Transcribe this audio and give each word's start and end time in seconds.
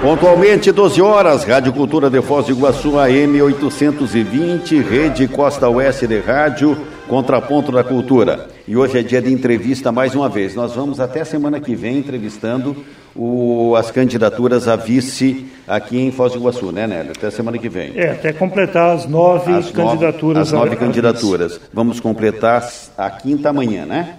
Pontualmente, 0.00 0.72
12 0.72 1.02
horas, 1.02 1.44
Rádio 1.44 1.74
Cultura 1.74 2.08
de 2.08 2.22
Foz 2.22 2.46
do 2.46 2.52
Iguaçu, 2.52 2.98
AM 2.98 3.42
820, 3.42 4.80
Rede 4.80 5.28
Costa 5.28 5.68
Oeste 5.68 6.06
de 6.06 6.18
Rádio, 6.18 6.74
Contraponto 7.06 7.70
da 7.70 7.84
Cultura. 7.84 8.48
E 8.66 8.74
hoje 8.74 8.98
é 8.98 9.02
dia 9.02 9.20
de 9.20 9.30
entrevista 9.30 9.92
mais 9.92 10.14
uma 10.14 10.26
vez. 10.26 10.54
Nós 10.54 10.74
vamos 10.74 11.00
até 11.00 11.22
semana 11.22 11.60
que 11.60 11.74
vem 11.74 11.98
entrevistando 11.98 12.74
o, 13.14 13.76
as 13.76 13.90
candidaturas 13.90 14.68
a 14.68 14.74
vice 14.74 15.46
aqui 15.68 15.98
em 15.98 16.10
Foz 16.10 16.32
do 16.32 16.38
Iguaçu, 16.38 16.72
né, 16.72 16.86
Nélio? 16.86 17.12
Até 17.14 17.30
semana 17.30 17.58
que 17.58 17.68
vem. 17.68 17.92
É, 17.94 18.12
até 18.12 18.32
completar 18.32 18.96
as 18.96 19.06
nove 19.06 19.52
as 19.52 19.70
candidaturas. 19.70 20.50
Nove, 20.50 20.64
as 20.66 20.70
nove 20.70 20.74
a, 20.76 20.78
candidaturas. 20.78 21.56
A 21.56 21.60
vamos 21.74 22.00
completar 22.00 22.66
a 22.96 23.10
quinta 23.10 23.50
amanhã, 23.50 23.84
né? 23.84 24.16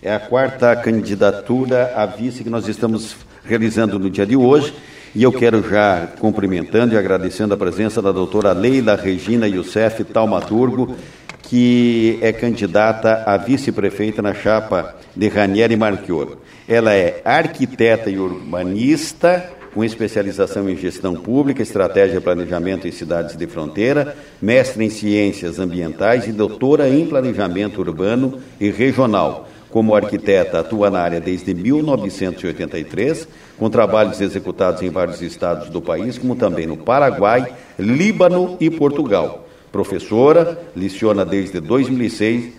É 0.00 0.14
a 0.14 0.20
quarta 0.20 0.76
candidatura 0.76 1.92
a 1.96 2.06
vice 2.06 2.44
que 2.44 2.50
nós 2.50 2.68
estamos 2.68 3.16
realizando 3.44 3.98
no 3.98 4.08
dia 4.08 4.24
de 4.24 4.36
hoje. 4.36 4.72
E 5.14 5.22
eu 5.22 5.30
quero 5.30 5.62
já 5.68 6.08
cumprimentando 6.18 6.94
e 6.94 6.98
agradecendo 6.98 7.54
a 7.54 7.56
presença 7.56 8.02
da 8.02 8.10
doutora 8.10 8.52
Leila 8.52 8.96
Regina 8.96 9.46
Youssef 9.46 10.02
Taumaturgo, 10.02 10.96
que 11.42 12.18
é 12.20 12.32
candidata 12.32 13.22
a 13.24 13.36
vice-prefeita 13.36 14.20
na 14.20 14.34
chapa 14.34 14.92
de 15.14 15.28
Ranieri 15.28 15.76
Marchioro. 15.76 16.38
Ela 16.66 16.94
é 16.94 17.22
arquiteta 17.24 18.10
e 18.10 18.18
urbanista, 18.18 19.52
com 19.72 19.84
especialização 19.84 20.68
em 20.68 20.76
gestão 20.76 21.14
pública, 21.14 21.62
estratégia 21.62 22.18
e 22.18 22.20
planejamento 22.20 22.88
em 22.88 22.92
cidades 22.92 23.36
de 23.36 23.46
fronteira, 23.46 24.16
mestre 24.42 24.84
em 24.84 24.90
ciências 24.90 25.60
ambientais 25.60 26.26
e 26.26 26.32
doutora 26.32 26.88
em 26.88 27.06
planejamento 27.06 27.80
urbano 27.80 28.40
e 28.60 28.68
regional 28.68 29.48
como 29.74 29.96
arquiteta, 29.96 30.60
atua 30.60 30.88
na 30.88 31.00
área 31.00 31.20
desde 31.20 31.52
1983, 31.52 33.26
com 33.58 33.70
trabalhos 33.70 34.20
executados 34.20 34.82
em 34.82 34.90
vários 34.90 35.22
estados 35.22 35.70
do 35.70 35.80
país, 35.80 36.18
como 36.18 36.34
também 36.34 36.66
no 36.66 36.76
Paraguai, 36.76 37.52
Líbano 37.78 38.56
e 38.60 38.70
Portugal. 38.70 39.46
Professora, 39.70 40.60
leciona 40.74 41.24
desde 41.24 41.60
2006, 41.60 42.52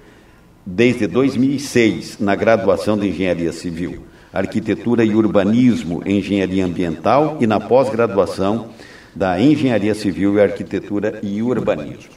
desde 0.66 1.08
2006 1.08 2.20
na 2.20 2.36
graduação 2.36 2.97
de 2.97 3.08
Engenharia 3.08 3.52
Civil, 3.52 4.03
Arquitetura 4.33 5.03
e 5.05 5.16
Urbanismo, 5.16 6.02
Engenharia 6.05 6.66
Ambiental 6.66 7.38
e 7.39 7.48
na 7.48 7.59
pós-graduação 7.59 8.70
da 9.16 9.39
Engenharia 9.39 9.95
Civil 9.95 10.36
e 10.36 10.42
Arquitetura 10.42 11.20
e 11.23 11.42
Urbanismo. 11.42 12.11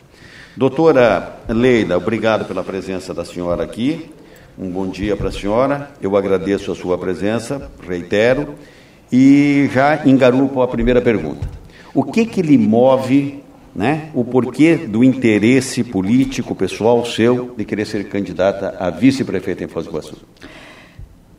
Doutora 0.57 1.37
Leila, 1.49 1.97
obrigado 1.97 2.45
pela 2.45 2.65
presença 2.65 3.15
da 3.15 3.25
senhora 3.25 3.63
aqui. 3.63 4.11
Um 4.61 4.71
bom 4.71 4.89
dia 4.89 5.17
para 5.17 5.29
a 5.29 5.33
senhora. 5.33 5.89
Eu 6.03 6.17
agradeço 6.17 6.73
a 6.73 6.75
sua 6.75 6.99
presença, 6.99 7.71
reitero, 7.87 8.57
e 9.11 9.71
já 9.73 10.05
engarupo 10.05 10.61
a 10.61 10.67
primeira 10.67 11.01
pergunta. 11.01 11.49
O 11.95 12.03
que 12.03 12.27
que 12.27 12.43
lhe 12.43 12.59
move, 12.59 13.41
né, 13.73 14.11
o 14.13 14.25
porquê 14.25 14.77
do 14.77 15.05
interesse 15.05 15.85
político 15.85 16.57
pessoal 16.57 17.07
seu 17.07 17.55
de 17.57 17.65
querer 17.65 17.87
ser 17.87 18.09
candidata 18.09 18.75
a 18.81 18.91
vice-prefeita 18.91 19.63
em 19.63 19.69
Foz 19.69 19.87
do 19.87 19.93
Iguaçu? 19.93 20.17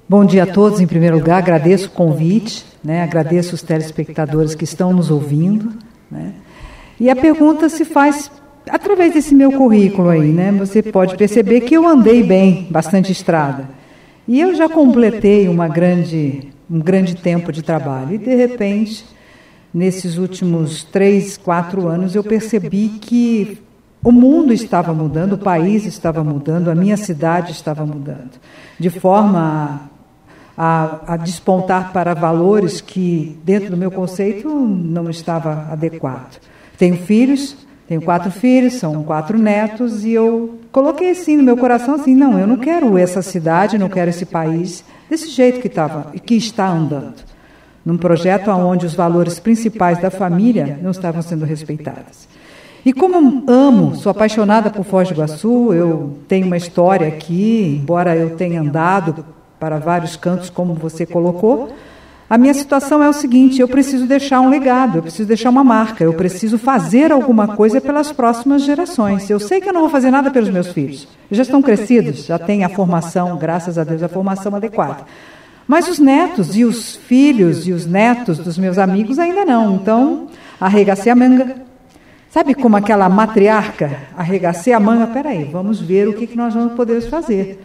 Bom 0.08 0.24
dia 0.24 0.44
a 0.44 0.48
todos. 0.48 0.80
Em 0.80 0.88
primeiro 0.88 1.18
lugar, 1.18 1.40
agradeço 1.40 1.88
o 1.88 1.92
convite, 1.92 2.66
né, 2.82 3.04
agradeço 3.04 3.54
os 3.54 3.62
telespectadores 3.62 4.56
que 4.56 4.64
estão 4.64 4.94
nos 4.94 5.12
ouvindo. 5.12 5.74
Né, 6.10 6.36
e 6.98 7.10
a 7.10 7.16
pergunta 7.18 7.68
se 7.68 7.84
faz 7.84 8.32
através 8.70 9.14
desse 9.14 9.36
meu 9.36 9.52
currículo 9.52 10.10
aí, 10.10 10.32
né, 10.32 10.52
você 10.52 10.82
pode 10.82 11.18
perceber 11.18 11.62
que 11.62 11.76
eu 11.76 11.88
andei 11.88 12.24
bem, 12.24 12.68
bastante 12.70 13.12
estrada. 13.12 13.70
E 14.28 14.40
eu 14.40 14.54
já 14.54 14.70
completei 14.70 15.48
uma 15.48 15.68
grande, 15.68 16.50
um 16.70 16.80
grande 16.80 17.16
tempo 17.16 17.52
de 17.52 17.64
trabalho. 17.64 18.14
E, 18.14 18.18
de 18.18 18.36
repente, 18.36 19.04
nesses 19.74 20.18
últimos 20.18 20.84
três, 20.84 21.36
quatro 21.36 21.88
anos, 21.88 22.14
eu 22.14 22.24
percebi 22.24 22.90
que 23.02 23.60
o 24.04 24.12
mundo 24.12 24.54
estava 24.54 24.94
mudando, 24.94 25.34
o 25.34 25.38
país 25.38 25.86
estava 25.86 26.24
mudando, 26.24 26.70
a 26.70 26.76
minha 26.76 26.96
cidade 26.96 27.52
estava 27.52 27.86
mudando, 27.86 28.40
de 28.80 28.90
forma 28.90 29.90
a, 30.58 31.14
a, 31.14 31.18
despontar 31.18 31.92
para 31.92 32.14
valores 32.14 32.82
que, 32.82 33.38
dentro 33.44 33.72
do 33.72 33.78
meu 33.78 33.92
conceito, 33.92 34.48
não 34.50 35.10
estava 35.10 35.68
adequado. 35.72 36.40
Tenho 36.78 36.98
filhos, 36.98 37.58
tenho 37.90 38.04
quatro 38.04 38.30
filhos, 38.30 38.76
são 38.76 39.02
quatro 39.02 39.36
netos, 39.36 40.06
e 40.06 40.12
eu 40.12 40.60
coloquei 40.72 41.10
assim 41.10 41.36
no 41.36 41.42
meu 41.42 41.58
coração 41.58 41.96
assim, 41.96 42.14
não, 42.14 42.38
eu 42.38 42.46
não 42.46 42.56
quero 42.56 42.96
essa 43.00 43.24
cidade, 43.24 43.80
não 43.80 43.90
quero 43.90 44.12
esse 44.12 44.28
país 44.28 44.84
desse 45.10 45.32
jeito 45.32 45.60
que 45.60 45.68
que 46.20 46.36
está 46.36 46.70
andando. 46.70 47.16
Num 47.84 47.98
projeto 47.98 48.52
onde 48.52 48.86
os 48.86 48.94
valores 48.94 49.40
principais 49.40 50.00
da 50.00 50.12
família 50.12 50.78
não 50.84 50.92
estavam 50.92 51.24
sendo 51.24 51.46
respeitados. 51.46 52.28
E 52.86 52.94
como 52.94 53.44
amo, 53.50 53.96
sou 53.96 54.12
apaixonada 54.12 54.70
por 54.70 54.86
Foz 54.86 55.08
do 55.08 55.16
Iguaçu, 55.16 55.74
eu 55.74 56.20
tenho 56.28 56.46
uma 56.46 56.58
história 56.58 57.08
aqui, 57.08 57.80
embora 57.82 58.16
eu 58.16 58.36
tenha 58.36 58.62
andado 58.62 59.26
para 59.60 59.80
vários 59.80 60.16
cantos, 60.16 60.52
como 60.52 60.76
você 60.76 61.08
colocou, 61.08 61.70
a 62.30 62.38
minha 62.38 62.54
situação 62.54 63.02
é 63.02 63.10
o 63.10 63.14
seguinte: 63.14 63.60
eu 63.60 63.68
preciso 63.68 64.06
deixar 64.06 64.40
um 64.40 64.50
legado, 64.50 65.00
eu 65.00 65.02
preciso 65.02 65.28
deixar 65.28 65.50
uma 65.50 65.64
marca, 65.64 66.04
eu 66.04 66.14
preciso 66.14 66.60
fazer 66.60 67.12
alguma 67.12 67.56
coisa 67.56 67.82
pelas 67.82 68.12
próximas 68.12 68.62
gerações. 68.62 69.28
Eu 69.30 69.40
sei 69.40 69.60
que 69.60 69.68
eu 69.68 69.74
não 69.74 69.82
vou 69.82 69.90
fazer 69.90 70.12
nada 70.12 70.30
pelos 70.30 70.50
meus 70.50 70.68
filhos. 70.68 71.08
Já 71.32 71.42
estão 71.42 71.62
crescidos, 71.62 72.26
já 72.26 72.38
têm 72.38 72.64
a 72.64 72.70
formação, 72.70 73.36
graças 73.38 73.80
a 73.80 73.84
Deus, 73.84 74.04
a 74.04 74.08
formação 74.08 74.56
adequada. 74.56 75.06
Mas 75.68 75.88
os 75.88 75.98
netos 75.98 76.56
e 76.56 76.64
os 76.64 76.96
filhos 76.96 77.68
e 77.68 77.72
os 77.72 77.88
netos 77.88 78.38
dos 78.38 78.58
meus 78.60 78.78
amigos 78.78 79.18
ainda 79.18 79.44
não. 79.44 79.76
Então, 79.76 80.28
arregacei 80.62 81.12
a 81.12 81.16
manga. 81.16 81.56
Sabe 82.30 82.54
como 82.54 82.78
aquela 82.78 83.10
matriarca? 83.10 83.92
Arregacei 84.16 84.72
a 84.72 84.80
manga. 84.80 85.08
Peraí, 85.08 85.46
vamos 85.46 85.82
ver 85.82 86.08
o 86.08 86.14
que, 86.14 86.28
que 86.28 86.38
nós 86.38 86.54
vamos 86.54 86.74
poder 86.74 87.02
fazer. 87.02 87.60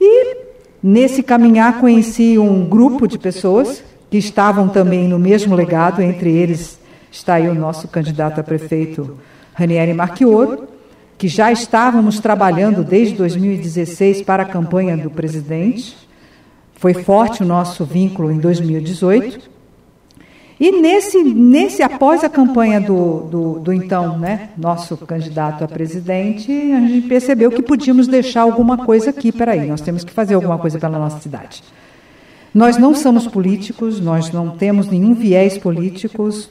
E 0.00 0.36
nesse 0.82 1.22
caminhar 1.22 1.78
conheci 1.78 2.36
um 2.36 2.64
grupo 2.64 3.06
de 3.06 3.18
pessoas 3.18 3.82
que 4.12 4.18
estavam 4.18 4.68
também 4.68 5.08
no 5.08 5.18
mesmo 5.18 5.54
legado, 5.54 6.02
entre 6.02 6.30
eles 6.30 6.78
está 7.10 7.36
aí 7.36 7.48
o 7.48 7.54
nosso 7.54 7.88
candidato 7.88 8.38
a 8.38 8.44
prefeito 8.44 9.16
Ranieri 9.54 9.94
Marchioro, 9.94 10.68
que 11.16 11.28
já 11.28 11.50
estávamos 11.50 12.20
trabalhando 12.20 12.84
desde 12.84 13.14
2016 13.14 14.20
para 14.20 14.42
a 14.42 14.46
campanha 14.46 14.98
do 14.98 15.08
presidente. 15.08 15.96
Foi 16.74 16.92
forte 16.92 17.42
o 17.42 17.46
nosso 17.46 17.86
vínculo 17.86 18.30
em 18.30 18.36
2018. 18.36 19.50
E 20.60 20.70
nesse, 20.72 21.24
nesse 21.24 21.82
após 21.82 22.22
a 22.22 22.28
campanha 22.28 22.82
do, 22.82 23.20
do, 23.30 23.60
do, 23.60 23.72
então 23.72 24.18
né, 24.18 24.50
nosso 24.58 24.94
candidato 24.98 25.64
a 25.64 25.68
presidente, 25.68 26.52
a 26.52 26.80
gente 26.80 27.08
percebeu 27.08 27.50
que 27.50 27.62
podíamos 27.62 28.06
deixar 28.06 28.42
alguma 28.42 28.76
coisa 28.76 29.08
aqui. 29.08 29.32
Peraí, 29.32 29.66
nós 29.66 29.80
temos 29.80 30.04
que 30.04 30.12
fazer 30.12 30.34
alguma 30.34 30.58
coisa 30.58 30.78
pela 30.78 30.98
nossa 30.98 31.18
cidade. 31.18 31.62
Nós 32.54 32.76
não 32.76 32.94
somos 32.94 33.26
políticos, 33.26 33.98
nós 33.98 34.30
não 34.30 34.50
temos 34.50 34.88
nenhum 34.88 35.14
viés 35.14 35.56
políticos. 35.56 36.50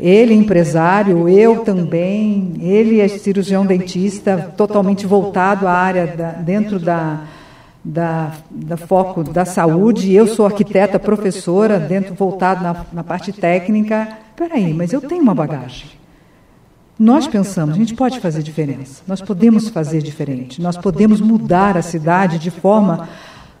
Ele 0.00 0.32
empresário, 0.34 1.28
eu 1.28 1.60
também. 1.60 2.54
Ele 2.60 3.00
é 3.00 3.08
cirurgião 3.08 3.66
dentista, 3.66 4.52
totalmente 4.56 5.06
voltado 5.06 5.68
à 5.68 5.72
área 5.72 6.06
da, 6.06 6.30
dentro 6.30 6.78
da, 6.78 7.20
da, 7.84 8.32
da, 8.50 8.76
foco 8.78 9.22
da 9.22 9.44
saúde. 9.44 10.12
Eu 10.12 10.26
sou 10.26 10.46
arquiteta, 10.46 10.98
professora, 10.98 11.78
dentro 11.78 12.14
voltado 12.14 12.62
na, 12.62 12.86
na 12.92 13.04
parte 13.04 13.30
técnica. 13.32 14.08
Peraí, 14.34 14.72
mas 14.72 14.92
eu 14.92 15.02
tenho 15.02 15.22
uma 15.22 15.34
bagagem. 15.34 15.86
Nós 16.98 17.26
pensamos, 17.26 17.74
a 17.74 17.78
gente 17.78 17.94
pode 17.94 18.20
fazer 18.20 18.42
diferença. 18.42 19.02
Nós 19.06 19.20
podemos 19.20 19.68
fazer 19.68 20.02
diferente. 20.02 20.62
Nós 20.62 20.76
podemos 20.76 21.20
mudar 21.20 21.76
a 21.76 21.82
cidade 21.82 22.38
de 22.38 22.50
forma 22.50 23.08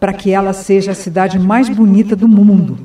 para 0.02 0.12
que 0.12 0.32
ela 0.32 0.52
seja 0.52 0.90
a 0.90 0.94
cidade 0.96 1.38
mais 1.38 1.68
bonita 1.68 2.16
do 2.16 2.26
mundo. 2.26 2.76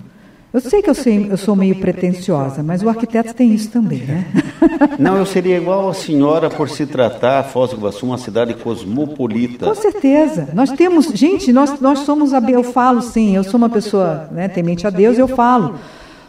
Eu 0.53 0.61
sei 0.61 0.83
que 0.83 0.89
eu, 0.91 0.93
sei, 0.93 1.25
eu 1.31 1.35
sou 1.35 1.55
meio 1.55 1.75
pretensiosa, 1.77 2.61
mas 2.61 2.83
o 2.83 2.89
arquiteto 2.89 3.33
tem 3.33 3.55
isso 3.55 3.71
também, 3.71 4.03
né? 4.03 4.27
Não, 4.99 5.17
eu 5.17 5.25
seria 5.25 5.57
igual 5.57 5.89
a 5.89 5.95
senhora 5.95 6.47
por 6.47 6.69
se 6.69 6.85
tratar 6.85 7.41
Foz 7.45 7.71
do 7.71 7.77
Iguaçu 7.77 8.05
uma 8.05 8.19
cidade 8.19 8.53
cosmopolita. 8.53 9.65
Com 9.65 9.73
certeza. 9.73 10.49
Nós 10.53 10.69
temos, 10.69 11.07
gente, 11.07 11.51
nós, 11.51 11.79
nós 11.81 11.99
somos, 12.01 12.35
a, 12.35 12.51
eu 12.51 12.63
falo 12.63 13.01
sim, 13.01 13.35
eu 13.35 13.43
sou 13.43 13.57
uma 13.57 13.69
pessoa 13.69 14.29
né, 14.31 14.47
temente 14.47 14.85
a 14.85 14.91
Deus, 14.91 15.17
eu 15.17 15.27
falo. 15.27 15.73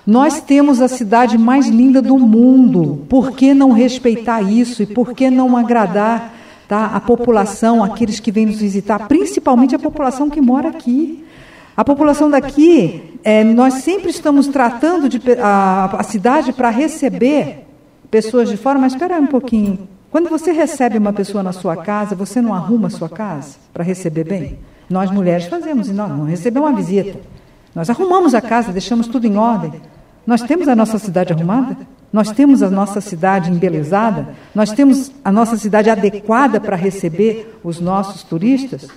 Nós 0.07 0.41
temos 0.41 0.81
a 0.81 0.89
cidade 0.89 1.37
mais 1.37 1.69
linda 1.69 2.01
do 2.01 2.19
mundo. 2.19 3.05
Por 3.11 3.33
que 3.33 3.53
não 3.53 3.73
respeitar 3.73 4.41
isso 4.41 4.83
e 4.83 4.87
por 4.87 5.13
que 5.13 5.29
não 5.29 5.55
agradar 5.55 6.38
tá? 6.69 6.87
a 6.87 7.01
população, 7.01 7.83
aqueles 7.83 8.21
que 8.21 8.31
vêm 8.31 8.47
nos 8.47 8.61
visitar, 8.61 9.09
principalmente 9.09 9.75
a 9.75 9.79
população 9.79 10.29
que 10.29 10.41
mora 10.41 10.69
aqui. 10.69 11.25
A 11.75 11.85
população 11.85 12.29
daqui, 12.29 13.19
é, 13.25 13.43
nós 13.43 13.75
sempre 13.75 14.11
estamos 14.11 14.49
tratando 14.49 15.09
de, 15.09 15.21
a, 15.41 15.85
a 15.99 16.03
cidade 16.03 16.53
para 16.53 16.71
receber 16.71 17.65
pessoas 18.11 18.49
de 18.49 18.57
fora, 18.57 18.79
mas 18.79 18.93
espera 18.93 19.19
um 19.19 19.27
pouquinho. 19.27 19.89
Quando 20.11 20.29
você 20.29 20.53
recebe 20.53 20.99
uma 20.99 21.13
pessoa 21.13 21.43
na 21.43 21.53
sua 21.53 21.77
casa, 21.77 22.15
você 22.15 22.41
não 22.41 22.53
arruma 22.53 22.89
a 22.89 22.91
sua 22.91 23.09
casa 23.09 23.57
para 23.73 23.85
receber 23.85 24.25
bem? 24.25 24.59
Nós 24.91 25.11
mulheres 25.11 25.47
fazemos, 25.47 25.89
e 25.89 25.93
nós 25.93 26.11
não 26.11 26.25
recebemos 26.25 26.69
uma 26.69 26.77
visita. 26.77 27.21
Nós 27.75 27.89
arrumamos 27.89 28.35
a 28.35 28.41
casa, 28.41 28.73
deixamos 28.73 29.07
tudo 29.07 29.27
em 29.27 29.37
ordem. 29.37 29.81
Nós 30.27 30.43
temos 30.43 30.67
a 30.67 30.75
nossa 30.75 30.99
cidade 30.99 31.33
arrumada? 31.33 31.77
Nós 32.13 32.31
temos 32.31 32.63
a 32.63 32.71
nossa 32.71 33.01
cidade 33.01 33.51
embelezada? 33.51 34.29
Nós 34.55 34.73
temos 34.73 35.13
a 35.23 35.31
nossa 35.31 35.57
cidade 35.57 35.91
adequada 35.91 36.59
para 36.61 36.75
receber 36.75 37.59
os 37.63 37.81
nossos 37.81 38.23
turistas? 38.23 38.89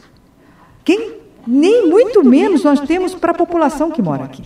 Quem, 0.84 1.16
nem 1.46 1.90
muito 1.90 2.24
menos 2.24 2.63
nós 2.63 2.80
temos 2.80 3.13
para 3.13 3.31
a 3.31 3.36
população 3.36 3.92
que 3.92 4.02
mora 4.02 4.24
aqui. 4.24 4.44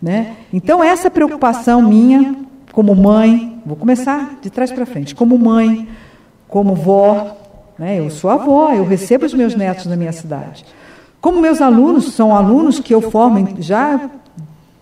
Né? 0.00 0.36
Então, 0.52 0.82
essa 0.82 1.10
preocupação 1.10 1.82
minha, 1.82 2.34
como 2.72 2.94
mãe, 2.94 3.60
vou 3.64 3.76
começar 3.76 4.38
de 4.40 4.50
trás 4.50 4.72
para 4.72 4.86
frente, 4.86 5.14
como 5.14 5.38
mãe, 5.38 5.88
como 6.48 6.74
vó, 6.74 7.36
né? 7.78 8.00
eu 8.00 8.10
sou 8.10 8.30
avó, 8.30 8.72
eu 8.72 8.84
recebo 8.84 9.26
os 9.26 9.34
meus 9.34 9.54
netos 9.54 9.86
na 9.86 9.96
minha 9.96 10.12
cidade. 10.12 10.64
Como 11.20 11.40
meus 11.40 11.60
alunos 11.60 12.12
são 12.14 12.34
alunos 12.34 12.80
que 12.80 12.92
eu 12.92 13.00
formo 13.00 13.56
já 13.58 14.10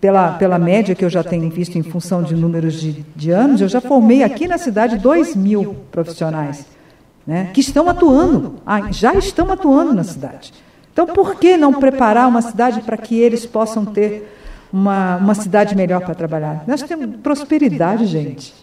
pela, 0.01 0.33
pela 0.33 0.57
média 0.57 0.95
que 0.95 1.05
eu 1.05 1.09
já 1.09 1.23
tenho 1.23 1.47
visto 1.49 1.77
em 1.77 1.83
função 1.83 2.23
de 2.23 2.35
números 2.35 2.73
de, 2.81 3.05
de 3.15 3.29
anos, 3.29 3.61
eu 3.61 3.69
já 3.69 3.79
formei 3.79 4.23
aqui 4.23 4.47
na 4.47 4.57
cidade 4.57 4.97
2 4.97 5.35
mil 5.35 5.75
profissionais 5.91 6.65
né, 7.25 7.51
que 7.53 7.61
estão 7.61 7.87
atuando, 7.87 8.55
ah, 8.65 8.91
já 8.91 9.13
estão 9.13 9.51
atuando 9.51 9.93
na 9.93 10.03
cidade. 10.03 10.51
Então, 10.91 11.05
por 11.05 11.35
que 11.35 11.55
não 11.55 11.71
preparar 11.73 12.27
uma 12.27 12.41
cidade 12.41 12.81
para 12.81 12.97
que 12.97 13.17
eles 13.17 13.45
possam 13.45 13.85
ter 13.85 14.35
uma, 14.73 15.17
uma 15.17 15.35
cidade 15.35 15.75
melhor 15.75 16.01
para 16.01 16.15
trabalhar? 16.15 16.63
Nós 16.67 16.81
temos 16.81 17.15
prosperidade, 17.21 18.07
gente. 18.07 18.53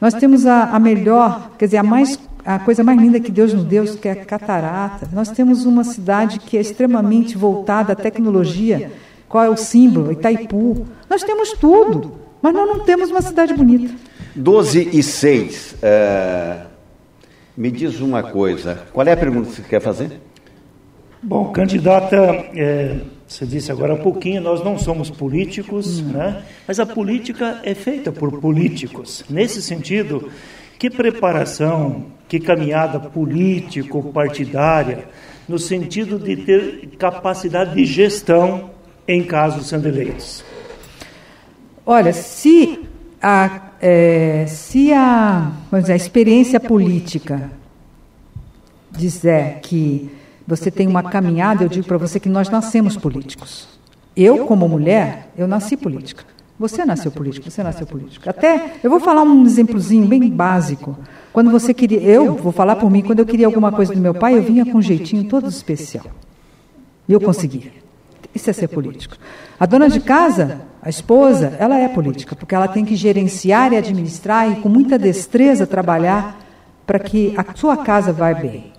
Nós 0.00 0.14
temos 0.14 0.46
a, 0.46 0.64
a 0.64 0.78
melhor, 0.78 1.52
quer 1.56 1.66
dizer, 1.66 1.78
a 1.78 1.82
mais 1.82 2.18
a 2.44 2.58
coisa 2.58 2.82
mais 2.82 2.98
linda 2.98 3.20
que 3.20 3.30
Deus 3.30 3.52
nos 3.52 3.64
deu, 3.64 3.84
que 3.84 4.08
é 4.08 4.12
a 4.12 4.24
catarata. 4.24 5.06
Nós 5.12 5.30
temos 5.30 5.66
uma 5.66 5.84
cidade 5.84 6.38
que 6.38 6.56
é 6.56 6.60
extremamente 6.60 7.36
voltada 7.36 7.92
à 7.92 7.96
tecnologia. 7.96 8.90
Qual 9.28 9.44
é 9.44 9.50
o 9.50 9.56
símbolo? 9.56 10.12
Itaipu. 10.12 10.86
Nós 11.08 11.22
temos 11.22 11.52
tudo, 11.52 12.12
mas 12.40 12.54
nós 12.54 12.68
não 12.68 12.80
temos 12.80 13.10
uma 13.10 13.20
cidade 13.20 13.52
bonita. 13.54 13.94
12 14.34 14.90
e 14.92 15.02
6. 15.02 15.76
É... 15.82 16.62
Me 17.56 17.70
diz 17.70 18.00
uma 18.00 18.22
coisa. 18.22 18.86
Qual 18.92 19.06
é 19.06 19.12
a 19.12 19.16
pergunta 19.16 19.50
que 19.50 19.56
você 19.56 19.62
quer 19.62 19.80
fazer? 19.80 20.20
Bom, 21.20 21.50
candidata, 21.50 22.16
é, 22.54 23.00
você 23.26 23.44
disse 23.44 23.72
agora 23.72 23.94
há 23.94 23.96
pouquinho, 23.96 24.40
nós 24.40 24.64
não 24.64 24.78
somos 24.78 25.10
políticos, 25.10 26.00
né? 26.00 26.44
mas 26.66 26.78
a 26.78 26.86
política 26.86 27.60
é 27.64 27.74
feita 27.74 28.12
por 28.12 28.40
políticos. 28.40 29.24
Nesse 29.28 29.60
sentido, 29.60 30.30
que 30.78 30.88
preparação, 30.88 32.04
que 32.28 32.38
caminhada 32.38 33.00
político-partidária, 33.00 35.08
no 35.48 35.58
sentido 35.58 36.20
de 36.20 36.36
ter 36.36 36.90
capacidade 36.96 37.74
de 37.74 37.84
gestão 37.84 38.70
em 39.08 39.24
caso 39.24 39.64
sendo 39.64 39.88
eleitos? 39.88 40.44
Olha, 41.84 42.12
se 42.12 42.86
a, 43.20 43.70
é, 43.80 44.44
se 44.46 44.92
a, 44.92 45.50
dizer, 45.72 45.94
a 45.94 45.96
experiência 45.96 46.60
política 46.60 47.50
dizer 48.90 49.60
que 49.62 50.10
você 50.46 50.70
tem 50.70 50.86
uma 50.86 51.02
caminhada, 51.02 51.64
eu 51.64 51.68
digo 51.68 51.86
para 51.86 51.96
você 51.96 52.20
que 52.20 52.28
nós 52.28 52.50
nascemos 52.50 52.96
políticos. 52.96 53.68
Eu, 54.14 54.46
como 54.46 54.68
mulher, 54.68 55.30
eu 55.36 55.46
nasci 55.48 55.76
política. 55.76 56.24
Você 56.58 56.84
nasceu 56.84 57.12
político, 57.12 57.50
você 57.50 57.62
nasceu 57.62 57.86
político. 57.86 58.28
Até, 58.28 58.74
eu 58.82 58.90
vou 58.90 58.98
falar 58.98 59.22
um 59.22 59.46
exemplozinho 59.46 60.06
bem 60.06 60.28
básico. 60.28 60.98
Quando 61.32 61.50
você 61.50 61.72
queria, 61.72 62.00
eu 62.00 62.34
vou 62.34 62.50
falar 62.50 62.76
por 62.76 62.90
mim, 62.90 63.00
quando 63.00 63.20
eu 63.20 63.26
queria 63.26 63.46
alguma 63.46 63.70
coisa 63.70 63.94
do 63.94 64.00
meu 64.00 64.12
pai, 64.12 64.36
eu 64.36 64.42
vinha 64.42 64.66
com 64.66 64.78
um 64.78 64.82
jeitinho 64.82 65.24
todo 65.24 65.48
especial. 65.48 66.04
E 67.08 67.12
eu 67.12 67.20
conseguia. 67.20 67.87
Isso 68.38 68.50
é 68.50 68.52
ser 68.52 68.68
político. 68.68 69.16
A 69.58 69.66
dona 69.66 69.88
de 69.88 69.98
casa, 69.98 70.60
a 70.80 70.88
esposa, 70.88 71.56
ela 71.58 71.76
é 71.76 71.88
política, 71.88 72.36
porque 72.36 72.54
ela 72.54 72.68
tem 72.68 72.84
que 72.84 72.94
gerenciar 72.94 73.72
e 73.72 73.76
administrar 73.76 74.48
e 74.48 74.56
com 74.60 74.68
muita 74.68 74.96
destreza 74.96 75.66
trabalhar 75.66 76.38
para 76.86 77.00
que 77.00 77.34
a 77.36 77.44
sua 77.56 77.78
casa 77.78 78.12
vá 78.12 78.32
bem. 78.32 78.72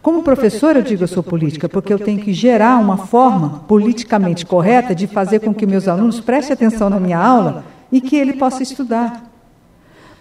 Como 0.00 0.22
professora, 0.22 0.78
eu 0.78 0.82
digo 0.82 1.04
eu 1.04 1.08
sou 1.08 1.22
política, 1.22 1.68
porque 1.68 1.92
eu 1.92 1.98
tenho 1.98 2.20
que 2.20 2.32
gerar 2.32 2.78
uma 2.78 2.96
forma 2.96 3.64
politicamente 3.68 4.46
correta 4.46 4.94
de 4.94 5.06
fazer 5.06 5.40
com 5.40 5.52
que 5.52 5.66
meus 5.66 5.86
alunos 5.86 6.18
prestem 6.18 6.54
atenção 6.54 6.88
na 6.88 6.98
minha 6.98 7.18
aula 7.18 7.66
e 7.92 8.00
que 8.00 8.16
ele 8.16 8.32
possa 8.32 8.62
estudar. 8.62 9.30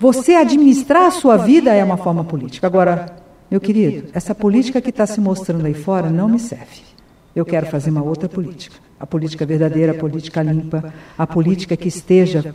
Você 0.01 0.33
administrar 0.33 1.05
a 1.05 1.11
sua 1.11 1.37
vida 1.37 1.73
é 1.73 1.81
uma 1.81 1.95
forma 1.95 2.25
política. 2.25 2.67
Agora, 2.67 3.15
meu 3.49 3.61
querido, 3.61 4.09
essa 4.13 4.35
política 4.35 4.81
que 4.81 4.89
está 4.89 5.07
se 5.07 5.21
mostrando 5.21 5.65
aí 5.65 5.73
fora 5.73 6.09
não 6.09 6.27
me 6.27 6.39
serve. 6.39 6.91
Eu 7.35 7.45
quero 7.45 7.65
fazer 7.67 7.89
uma 7.89 8.03
outra 8.03 8.27
política. 8.27 8.75
A 8.99 9.07
política 9.07 9.45
verdadeira, 9.45 9.93
a 9.93 9.95
política 9.95 10.43
limpa, 10.43 10.93
a 11.17 11.25
política 11.25 11.77
que 11.77 11.87
esteja 11.87 12.53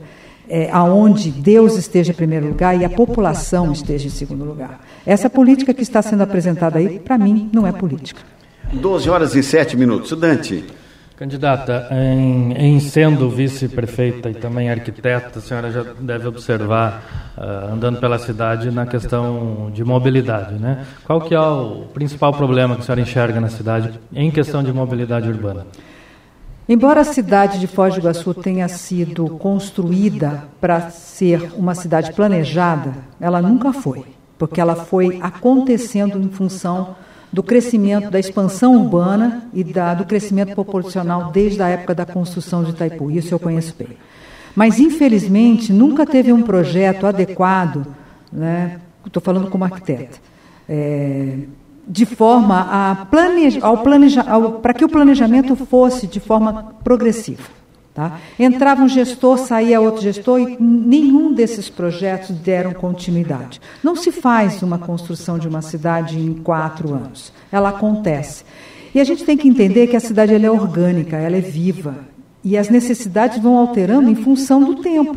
é, 0.48 0.70
aonde 0.70 1.30
Deus 1.30 1.76
esteja 1.76 2.12
em 2.12 2.14
primeiro 2.14 2.48
lugar 2.48 2.80
e 2.80 2.84
a 2.84 2.90
população 2.90 3.72
esteja 3.72 4.06
em 4.06 4.10
segundo 4.10 4.44
lugar. 4.44 4.80
Essa 5.04 5.28
política 5.28 5.74
que 5.74 5.82
está 5.82 6.00
sendo 6.02 6.22
apresentada 6.22 6.78
aí, 6.78 6.98
para 6.98 7.18
mim, 7.18 7.50
não 7.52 7.66
é 7.66 7.72
política. 7.72 8.20
12 8.72 9.08
horas 9.08 9.34
e 9.34 9.42
7 9.42 9.76
minutos. 9.76 10.12
Dante. 10.18 10.64
Candidata, 11.16 11.88
em, 11.92 12.52
em 12.52 12.78
sendo 12.78 13.30
vice-prefeita 13.30 14.28
e 14.28 14.34
também 14.34 14.68
arquiteta, 14.68 15.38
a 15.38 15.40
senhora 15.40 15.70
já 15.72 15.82
deve 15.98 16.28
observar, 16.28 17.32
uh, 17.38 17.72
andando 17.72 17.98
pela 17.98 18.18
cidade, 18.18 18.70
na 18.70 18.84
questão 18.84 19.70
de 19.72 19.82
mobilidade. 19.82 20.56
Né? 20.56 20.84
Qual 21.06 21.22
que 21.22 21.34
é 21.34 21.40
o 21.40 21.86
principal 21.94 22.34
problema 22.34 22.74
que 22.74 22.82
a 22.82 22.84
senhora 22.84 23.00
enxerga 23.00 23.40
na 23.40 23.48
cidade 23.48 23.98
em 24.12 24.30
questão 24.30 24.62
de 24.62 24.70
mobilidade 24.74 25.26
urbana? 25.26 25.66
Embora 26.68 27.00
a 27.00 27.04
cidade 27.04 27.60
de 27.60 27.66
Foz 27.66 27.94
do 27.94 28.00
Iguaçu 28.00 28.34
tenha 28.34 28.68
sido 28.68 29.26
construída 29.38 30.44
para 30.60 30.90
ser 30.90 31.50
uma 31.56 31.74
cidade 31.74 32.12
planejada, 32.12 32.92
ela 33.18 33.40
nunca 33.40 33.72
foi, 33.72 34.04
porque 34.36 34.60
ela 34.60 34.74
foi 34.74 35.18
acontecendo 35.22 36.18
em 36.18 36.28
função 36.28 36.94
do 37.36 37.42
crescimento, 37.42 38.10
da 38.10 38.18
expansão 38.18 38.74
urbana 38.74 39.50
e 39.52 39.62
da, 39.62 39.92
do 39.92 40.06
crescimento 40.06 40.54
proporcional 40.54 41.30
desde 41.32 41.60
a 41.60 41.68
época 41.68 41.94
da 41.94 42.06
construção 42.06 42.64
de 42.64 42.70
Itaipu. 42.70 43.10
Isso 43.10 43.34
eu 43.34 43.38
conheço 43.38 43.74
bem. 43.78 43.88
Mas, 44.54 44.80
infelizmente, 44.80 45.70
nunca 45.70 46.06
teve 46.06 46.32
um 46.32 46.40
projeto 46.40 47.06
adequado, 47.06 47.86
né? 48.32 48.80
estou 49.06 49.22
falando 49.22 49.50
como 49.50 49.64
arquiteta, 49.64 50.16
é, 50.66 51.40
de 51.86 52.06
forma 52.06 52.68
a 52.70 53.04
planejar, 53.04 53.66
ao 53.66 53.82
planeja, 53.82 54.24
para 54.62 54.72
que 54.72 54.86
o 54.86 54.88
planejamento 54.88 55.54
fosse 55.56 56.06
de 56.06 56.18
forma 56.18 56.72
progressiva. 56.82 57.42
Tá? 57.96 58.20
Entrava 58.38 58.82
um 58.82 58.88
gestor, 58.90 59.38
saía 59.38 59.80
outro 59.80 60.02
gestor 60.02 60.38
e 60.38 60.58
nenhum 60.60 61.32
desses 61.32 61.70
projetos 61.70 62.28
deram 62.36 62.74
continuidade. 62.74 63.58
Não 63.82 63.96
se 63.96 64.12
faz 64.12 64.62
uma 64.62 64.76
construção 64.76 65.38
de 65.38 65.48
uma 65.48 65.62
cidade 65.62 66.18
em 66.18 66.34
quatro 66.34 66.92
anos. 66.92 67.32
Ela 67.50 67.70
acontece. 67.70 68.44
E 68.94 69.00
a 69.00 69.04
gente 69.04 69.24
tem 69.24 69.34
que 69.34 69.48
entender 69.48 69.86
que 69.86 69.96
a 69.96 70.00
cidade 70.00 70.34
é 70.34 70.50
orgânica, 70.50 71.16
ela 71.16 71.36
é 71.36 71.40
viva. 71.40 71.94
E 72.44 72.58
as 72.58 72.68
necessidades 72.68 73.38
vão 73.38 73.56
alterando 73.56 74.10
em 74.10 74.14
função 74.14 74.62
do 74.62 74.74
tempo. 74.82 75.16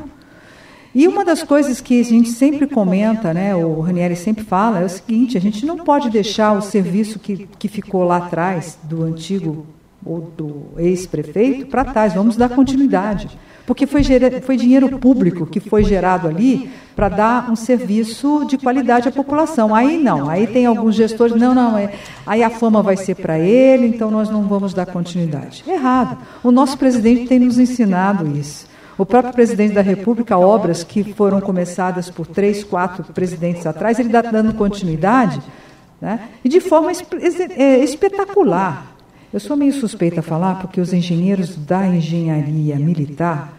E 0.95 1.05
uma 1.05 1.25
das 1.25 1.43
coisas 1.43 1.81
que 1.81 1.99
a 1.99 2.03
gente 2.03 2.29
sempre 2.29 2.65
comenta, 2.65 3.33
né, 3.33 3.53
o 3.53 3.81
Ranieri 3.81 4.15
sempre 4.15 4.45
fala, 4.45 4.79
é 4.79 4.85
o 4.85 4.89
seguinte: 4.89 5.37
a 5.37 5.41
gente 5.41 5.65
não 5.65 5.79
pode 5.79 6.09
deixar 6.09 6.53
o 6.53 6.61
serviço 6.61 7.19
que, 7.19 7.45
que 7.59 7.67
ficou 7.67 8.05
lá 8.05 8.17
atrás, 8.17 8.79
do 8.83 9.03
antigo 9.03 9.67
ou 10.05 10.21
do 10.35 10.67
ex-prefeito, 10.77 11.67
para 11.67 11.85
trás, 11.85 12.13
vamos 12.13 12.35
dar 12.35 12.49
continuidade. 12.49 13.29
Porque 13.65 13.85
foi, 13.85 14.01
foi 14.41 14.57
dinheiro 14.57 14.97
público 14.97 15.45
que 15.45 15.59
foi 15.59 15.83
gerado 15.83 16.27
ali 16.27 16.69
para 16.95 17.07
dar 17.07 17.51
um 17.51 17.55
serviço 17.55 18.43
de 18.45 18.57
qualidade 18.57 19.07
à 19.07 19.11
população. 19.11 19.75
Aí 19.75 20.01
não, 20.01 20.27
aí 20.29 20.47
tem 20.47 20.65
alguns 20.65 20.95
gestores, 20.95 21.35
não, 21.35 21.53
não, 21.53 21.77
é, 21.77 21.93
aí 22.25 22.43
a 22.43 22.49
fama 22.49 22.81
vai 22.81 22.97
ser 22.97 23.15
para 23.15 23.37
ele, 23.37 23.85
então 23.85 24.09
nós 24.09 24.29
não 24.29 24.43
vamos 24.43 24.73
dar 24.73 24.87
continuidade. 24.87 25.63
Errado. 25.67 26.17
O 26.43 26.51
nosso 26.51 26.77
presidente 26.77 27.27
tem 27.27 27.39
nos 27.39 27.59
ensinado 27.59 28.25
isso. 28.35 28.67
O 28.97 29.05
próprio 29.05 29.33
presidente 29.33 29.73
da 29.73 29.81
República, 29.81 30.37
obras 30.37 30.83
que 30.83 31.13
foram 31.13 31.39
começadas 31.39 32.09
por 32.09 32.27
três, 32.27 32.63
quatro 32.63 33.03
presidentes 33.13 33.65
atrás, 33.65 33.97
ele 33.97 34.09
está 34.09 34.21
dando 34.21 34.53
continuidade 34.55 35.41
né? 36.01 36.27
e 36.43 36.49
de 36.49 36.59
forma 36.59 36.91
é, 37.55 37.77
espetacular. 37.77 38.98
Eu 39.31 39.39
sou 39.39 39.55
meio 39.55 39.73
suspeita 39.73 40.21
a 40.21 40.23
falar 40.23 40.55
porque 40.59 40.81
os 40.81 40.91
engenheiros 40.91 41.55
da 41.55 41.87
engenharia 41.87 42.75
militar 42.77 43.53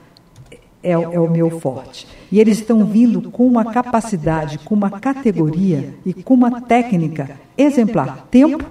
é, 0.83 0.93
é 0.93 1.21
o 1.21 1.31
meu 1.31 1.61
forte. 1.61 2.09
E 2.33 2.41
eles 2.41 2.59
estão 2.59 2.85
vindo 2.85 3.31
com 3.31 3.47
uma 3.47 3.65
capacidade, 3.73 4.59
com 4.59 4.75
uma 4.75 4.91
categoria 4.91 5.95
e 6.05 6.13
com 6.13 6.35
uma 6.35 6.61
técnica 6.61 7.39
exemplar. 7.57 8.27
Tempo 8.31 8.65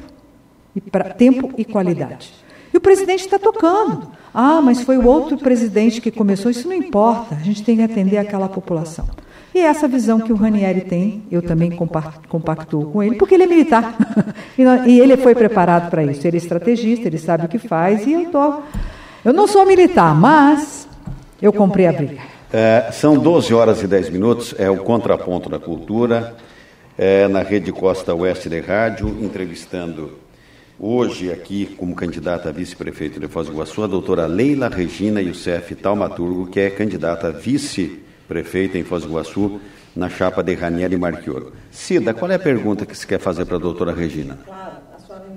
e, 0.75 0.81
pra, 0.81 1.05
tempo 1.05 1.53
e 1.57 1.63
qualidade. 1.63 2.33
E 2.73 2.77
o 2.77 2.81
presidente 2.81 3.21
está 3.21 3.39
tocando. 3.39 4.11
Ah, 4.33 4.61
mas 4.61 4.81
foi 4.81 4.97
o 4.97 5.07
outro 5.07 5.37
presidente 5.37 6.01
que 6.01 6.11
começou. 6.11 6.51
Isso 6.51 6.67
não 6.67 6.75
importa. 6.75 7.35
A 7.35 7.39
gente 7.39 7.63
tem 7.63 7.77
que 7.77 7.81
atender 7.81 8.17
aquela 8.17 8.49
população. 8.49 9.05
E 9.53 9.59
essa 9.59 9.87
visão 9.87 10.19
que 10.19 10.31
o 10.31 10.35
Ranieri 10.35 10.81
tem, 10.81 11.23
eu 11.31 11.41
também 11.41 11.71
compactuo 12.27 12.91
com 12.91 13.01
ele, 13.01 13.15
porque 13.15 13.33
ele 13.33 13.43
é 13.43 13.47
militar. 13.47 13.95
e 14.85 14.99
ele 14.99 15.17
foi 15.17 15.33
preparado 15.33 15.89
para 15.89 16.03
isso. 16.03 16.27
Ele 16.27 16.37
é 16.37 16.39
estrategista, 16.39 17.07
ele 17.07 17.17
sabe 17.17 17.45
o 17.45 17.49
que 17.49 17.57
faz. 17.57 18.05
E 18.05 18.13
eu, 18.13 18.25
tô, 18.29 18.61
eu 19.25 19.33
não 19.33 19.47
sou 19.47 19.65
militar, 19.65 20.13
mas 20.13 20.87
eu 21.41 21.51
comprei 21.51 21.87
a 21.87 21.93
briga. 21.93 22.21
É, 22.51 22.89
são 22.91 23.17
12 23.17 23.53
horas 23.53 23.81
e 23.81 23.87
10 23.87 24.09
minutos, 24.09 24.55
é 24.57 24.69
o 24.69 24.77
Contraponto 24.77 25.49
da 25.49 25.59
Cultura, 25.59 26.35
é, 26.97 27.27
na 27.27 27.41
Rede 27.41 27.71
Costa 27.71 28.13
Oeste 28.13 28.49
de 28.49 28.59
Rádio, 28.59 29.07
entrevistando 29.21 30.17
hoje 30.79 31.31
aqui 31.31 31.65
como 31.77 31.93
candidata 31.95 32.49
a 32.49 32.51
vice-prefeito 32.51 33.19
de 33.19 33.27
Foz 33.27 33.47
do 33.47 33.53
Iguaçu 33.53 33.83
a 33.83 33.87
doutora 33.87 34.25
Leila 34.25 34.69
Regina 34.69 35.21
Youssef 35.21 35.75
Talmaturgo, 35.75 36.47
que 36.47 36.59
é 36.59 36.69
candidata 36.69 37.27
a 37.27 37.31
vice-prefeita 38.29 38.77
em 38.77 38.83
Foz 38.83 39.03
do 39.03 39.09
Iguaçu 39.09 39.59
na 39.95 40.07
chapa 40.07 40.43
de 40.43 40.53
Ranieri 40.53 40.95
Marchioro. 40.95 41.53
Cida, 41.71 42.13
qual 42.13 42.29
é 42.31 42.35
a 42.35 42.39
pergunta 42.39 42.85
que 42.85 42.95
você 42.95 43.05
quer 43.05 43.19
fazer 43.19 43.45
para 43.45 43.57
a 43.57 43.59
doutora 43.59 43.93
Regina? 43.93 44.37
Claro 44.45 44.79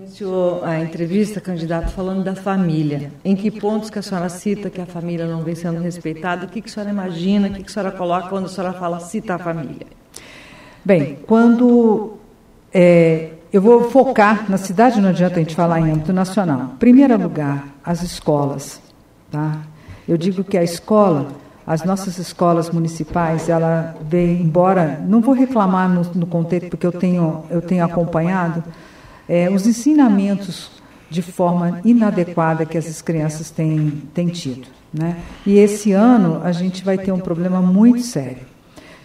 iniciou 0.04 0.62
a 0.64 0.78
entrevista, 0.78 1.40
candidato, 1.40 1.90
falando 1.90 2.22
da 2.22 2.34
família. 2.34 3.10
Em 3.24 3.34
que 3.34 3.50
pontos 3.50 3.88
que 3.88 3.98
a 3.98 4.02
senhora 4.02 4.28
cita 4.28 4.68
que 4.68 4.80
a 4.80 4.86
família 4.86 5.26
não 5.26 5.42
vem 5.42 5.54
sendo 5.54 5.80
respeitada? 5.80 6.44
O 6.44 6.48
que, 6.48 6.60
que 6.60 6.68
a 6.68 6.72
senhora 6.72 6.90
imagina, 6.90 7.48
o 7.48 7.52
que, 7.52 7.62
que 7.62 7.70
a 7.70 7.72
senhora 7.72 7.90
coloca 7.90 8.28
quando 8.28 8.46
a 8.46 8.48
senhora 8.48 8.74
fala 8.74 9.00
cita 9.00 9.34
a 9.34 9.38
família? 9.38 9.86
Bem, 10.84 11.18
quando 11.26 12.18
é, 12.72 13.30
eu 13.52 13.60
vou 13.62 13.90
focar 13.90 14.50
na 14.50 14.56
cidade, 14.56 15.00
não 15.00 15.08
adianta 15.08 15.36
a 15.36 15.38
gente 15.38 15.54
falar 15.54 15.80
em 15.80 15.90
âmbito 15.90 16.12
nacional. 16.12 16.72
Em 16.74 16.76
primeiro 16.76 17.16
lugar, 17.20 17.68
as 17.84 18.02
escolas. 18.02 18.80
Tá? 19.30 19.62
Eu 20.06 20.16
digo 20.16 20.44
que 20.44 20.58
a 20.58 20.62
escola, 20.62 21.28
as 21.66 21.84
nossas 21.84 22.18
escolas 22.18 22.70
municipais, 22.70 23.48
ela 23.48 23.96
vem, 24.02 24.42
embora, 24.42 25.00
não 25.06 25.20
vou 25.20 25.34
reclamar 25.34 25.88
no, 25.88 26.02
no 26.14 26.26
contexto, 26.26 26.70
porque 26.70 26.86
eu 26.86 26.92
tenho, 26.92 27.44
eu 27.50 27.62
tenho 27.62 27.84
acompanhado, 27.84 28.64
é, 29.28 29.48
os 29.48 29.66
ensinamentos 29.66 30.70
de 31.08 31.22
forma 31.22 31.80
inadequada 31.84 32.66
que 32.66 32.76
essas 32.76 33.00
crianças 33.00 33.50
têm, 33.50 34.02
têm 34.12 34.28
tido. 34.28 34.66
Né? 34.92 35.16
E 35.46 35.58
esse 35.58 35.92
ano 35.92 36.40
a 36.42 36.52
gente 36.52 36.84
vai 36.84 36.98
ter 36.98 37.12
um 37.12 37.20
problema 37.20 37.60
muito 37.60 38.00
sério, 38.02 38.46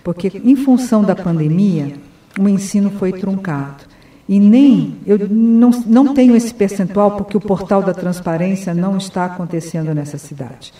porque 0.03 0.41
em 0.43 0.55
função 0.55 1.03
da 1.03 1.15
pandemia, 1.15 1.95
o 2.39 2.47
ensino 2.47 2.91
foi 2.91 3.13
truncado. 3.13 3.83
E 4.27 4.39
nem, 4.39 4.95
eu 5.05 5.17
não, 5.29 5.69
não 5.85 6.13
tenho 6.13 6.35
esse 6.35 6.53
percentual 6.53 7.11
porque 7.11 7.37
o 7.37 7.41
portal 7.41 7.81
da 7.81 7.93
transparência 7.93 8.73
não 8.73 8.97
está 8.97 9.25
acontecendo 9.25 9.93
nessa 9.95 10.17
cidade. 10.17 10.73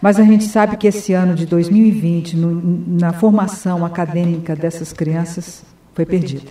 Mas 0.00 0.20
a 0.20 0.24
gente 0.24 0.44
sabe 0.44 0.76
que 0.76 0.86
esse 0.86 1.12
ano 1.12 1.34
de 1.34 1.46
2020, 1.46 2.36
no, 2.36 2.98
na 2.98 3.12
formação 3.12 3.84
acadêmica 3.84 4.54
dessas 4.54 4.92
crianças, 4.92 5.64
foi 5.94 6.04
perdida. 6.04 6.50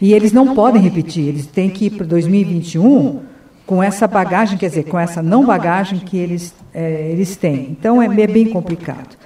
E 0.00 0.12
eles 0.12 0.32
não 0.32 0.54
podem 0.54 0.80
repetir, 0.80 1.26
eles 1.26 1.46
têm 1.46 1.70
que 1.70 1.86
ir 1.86 1.90
para 1.90 2.06
2021 2.06 3.20
com 3.66 3.82
essa 3.82 4.06
bagagem, 4.06 4.58
quer 4.58 4.68
dizer, 4.68 4.84
com 4.84 4.98
essa 4.98 5.22
não 5.22 5.44
bagagem 5.44 5.98
que 5.98 6.16
eles, 6.16 6.54
é, 6.72 7.10
eles 7.10 7.36
têm. 7.36 7.70
Então 7.70 8.00
é, 8.00 8.06
é 8.06 8.26
bem 8.26 8.46
complicado. 8.50 9.16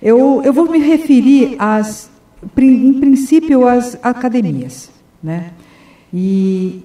Eu, 0.00 0.42
eu 0.44 0.52
vou 0.52 0.70
me 0.70 0.78
referir, 0.78 1.56
às, 1.58 2.10
em 2.56 2.92
princípio, 3.00 3.66
às 3.66 3.98
academias. 4.02 4.90
Né? 5.22 5.50
E 6.12 6.84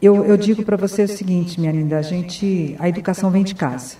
eu, 0.00 0.24
eu 0.24 0.36
digo 0.36 0.62
para 0.62 0.76
você 0.76 1.02
o 1.02 1.08
seguinte, 1.08 1.58
minha 1.60 1.72
linda, 1.72 1.98
a, 1.98 2.02
gente, 2.02 2.76
a 2.78 2.88
educação 2.88 3.30
vem 3.30 3.42
de 3.42 3.54
casa, 3.54 3.96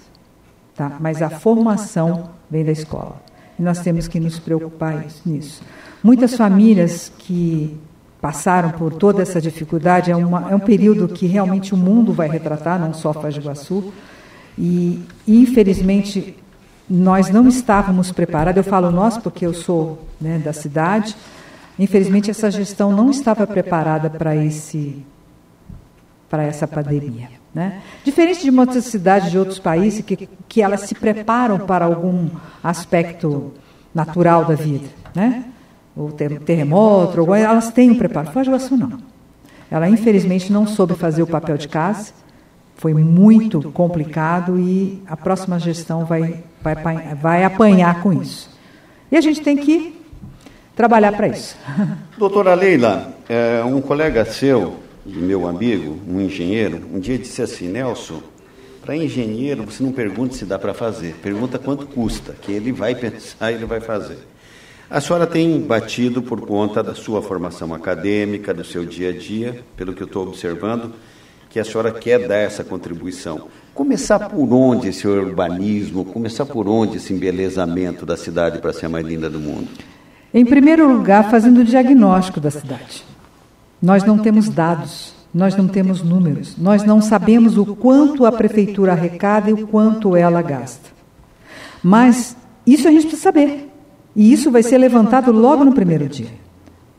tá? 0.89 0.97
mas 0.99 1.21
a 1.21 1.29
formação 1.29 2.31
vem 2.51 2.65
da 2.65 2.73
escola. 2.73 3.21
E 3.59 3.63
nós 3.63 3.81
temos 3.81 4.09
que 4.09 4.19
nos 4.19 4.39
preocupar 4.39 5.05
nisso. 5.27 5.63
Muitas 6.03 6.35
famílias 6.35 7.13
que 7.19 7.79
passaram 8.21 8.71
por 8.71 8.95
toda 8.95 9.21
essa 9.21 9.39
dificuldade. 9.39 10.11
É, 10.11 10.17
uma, 10.17 10.51
é, 10.51 10.55
um 10.55 10.61
período 10.61 11.09
que 11.09 11.27
realmente 11.27 11.75
o 11.75 11.77
mundo 11.77 12.15
vai 12.15 12.29
retratar, 12.29 12.81
não 12.81 12.95
só 12.95 13.13
Foz 13.13 13.37
Iguaçu. 13.37 13.93
E, 14.59 15.05
infelizmente, 15.29 16.35
nós 16.89 17.29
não 17.29 17.47
estávamos 17.47 18.11
preparados. 18.11 18.65
Eu 18.65 18.71
falo 18.71 18.91
nós 18.91 19.19
porque 19.19 19.45
eu 19.45 19.53
sou 19.53 20.07
né, 20.19 20.39
da 20.39 20.55
cidade. 20.55 21.15
Infelizmente, 21.79 22.31
essa 22.31 22.51
gestão 22.51 22.91
não 22.91 23.11
estava 23.11 23.47
preparada 23.47 24.09
para 24.09 24.35
esse 24.35 25.05
para 26.31 26.45
essa 26.45 26.67
pandemia. 26.67 27.40
Né? 27.53 27.83
Diferente 28.05 28.43
de 28.43 28.51
muitas 28.51 28.85
cidades 28.85 29.31
de 29.31 29.39
outros 29.39 29.59
países 29.59 30.05
que, 30.05 30.29
que 30.49 30.63
elas 30.63 30.83
se 30.83 30.95
preparam 30.95 31.59
para 31.59 31.85
algum 31.85 32.29
aspecto 32.63 33.53
natural 33.93 34.45
da 34.45 34.55
vida. 34.55 34.89
Né? 35.15 35.45
o 35.97 36.11
terremoto, 36.13 37.21
ou 37.21 37.35
elas 37.35 37.71
têm 37.71 37.91
um 37.91 37.99
preparo. 37.99 38.31
Foz 38.31 38.47
do 38.47 38.51
Iguaçu 38.51 38.77
não. 38.77 38.99
Ela 39.71 39.89
infelizmente 39.89 40.53
não 40.53 40.67
soube 40.67 40.95
fazer 40.95 41.23
o 41.23 41.27
papel 41.27 41.57
de 41.57 41.69
casa, 41.69 42.13
foi 42.77 42.95
muito 42.95 43.71
complicado 43.73 44.59
e 44.59 45.03
a 45.07 45.17
próxima 45.17 45.59
gestão 45.59 46.05
vai, 46.05 46.43
vai, 46.63 47.15
vai 47.15 47.45
apanhar 47.45 48.03
com 48.03 48.13
isso. 48.13 48.51
E 49.13 49.17
a 49.17 49.21
gente 49.21 49.41
tem 49.43 49.57
que 49.57 50.01
trabalhar 50.75 51.13
para 51.13 51.29
isso. 51.29 51.57
Doutora 52.17 52.55
Leila, 52.55 53.15
é, 53.29 53.63
um 53.65 53.81
colega 53.81 54.25
seu, 54.25 54.77
meu 55.07 55.49
amigo, 55.49 55.99
um 56.07 56.21
engenheiro, 56.21 56.83
um 56.93 56.99
dia 57.01 57.19
disse 57.19 57.41
assim, 57.41 57.69
Nelson, 57.69 58.23
para 58.83 58.97
engenheiro 58.97 59.65
você 59.65 59.83
não 59.83 59.93
pergunta 59.93 60.35
se 60.35 60.45
dá 60.45 60.59
para 60.59 60.75
fazer, 60.75 61.15
pergunta 61.23 61.59
quanto 61.59 61.87
custa, 61.87 62.35
que 62.41 62.53
ele 62.53 62.73
vai 62.73 62.95
pensar 62.95 63.51
e 63.51 63.55
ele 63.55 63.65
vai 63.65 63.81
fazer. 63.81 64.19
A 64.91 65.01
senhora 65.01 65.27
tem 65.27 65.61
batido 65.61 66.21
por 66.21 66.41
conta 66.41 66.83
da 66.83 66.95
sua 66.95 67.23
formação 67.23 67.73
acadêmica, 67.73 68.53
do 68.53 68.65
seu 68.65 68.85
dia 68.85 69.11
a 69.11 69.13
dia, 69.13 69.63
pelo 69.77 69.93
que 69.93 70.03
eu 70.03 70.07
estou 70.07 70.27
observando, 70.27 70.93
que 71.49 71.61
a 71.61 71.65
senhora 71.65 71.93
quer 71.93 72.27
dar 72.27 72.39
essa 72.39 72.65
contribuição. 72.65 73.49
Começar 73.73 74.19
por 74.19 74.53
onde 74.53 74.89
esse 74.89 75.07
urbanismo, 75.07 76.05
começar 76.05 76.45
por 76.45 76.69
onde 76.69 76.97
esse 76.97 77.13
embelezamento 77.13 78.05
da 78.05 78.17
cidade 78.17 78.59
para 78.59 78.73
ser 78.73 78.87
a 78.87 78.89
mais 78.89 79.07
linda 79.07 79.31
do 79.31 79.39
mundo? 79.39 79.69
Em 80.35 80.45
primeiro 80.45 80.93
lugar, 80.93 81.31
fazendo 81.31 81.61
o 81.61 81.65
diagnóstico 81.65 82.41
da 82.41 82.51
cidade. 82.51 83.10
Nós 83.81 84.05
não 84.05 84.19
temos 84.19 84.49
dados, 84.49 85.15
nós 85.33 85.57
não 85.57 85.67
temos 85.67 86.03
números, 86.03 86.57
nós 86.59 86.85
não 86.85 87.01
sabemos 87.01 87.57
o 87.57 87.65
quanto 87.77 88.27
a 88.27 88.33
prefeitura 88.33 88.93
arrecada 88.93 89.51
e 89.51 89.55
o 89.55 89.67
quanto 89.67 90.17
ela 90.17 90.43
gasta. 90.43 90.91
Mas 91.83 92.37
isso 92.67 92.87
a 92.87 92.91
gente 92.91 93.03
precisa 93.03 93.23
saber. 93.23 93.71
E 94.15 94.33
isso 94.33 94.51
vai 94.51 94.63
ser 94.63 94.77
levantado 94.79 95.33
logo 95.33 95.65
no 95.65 95.73
primeiro 95.73 96.09
dia. 96.09 96.29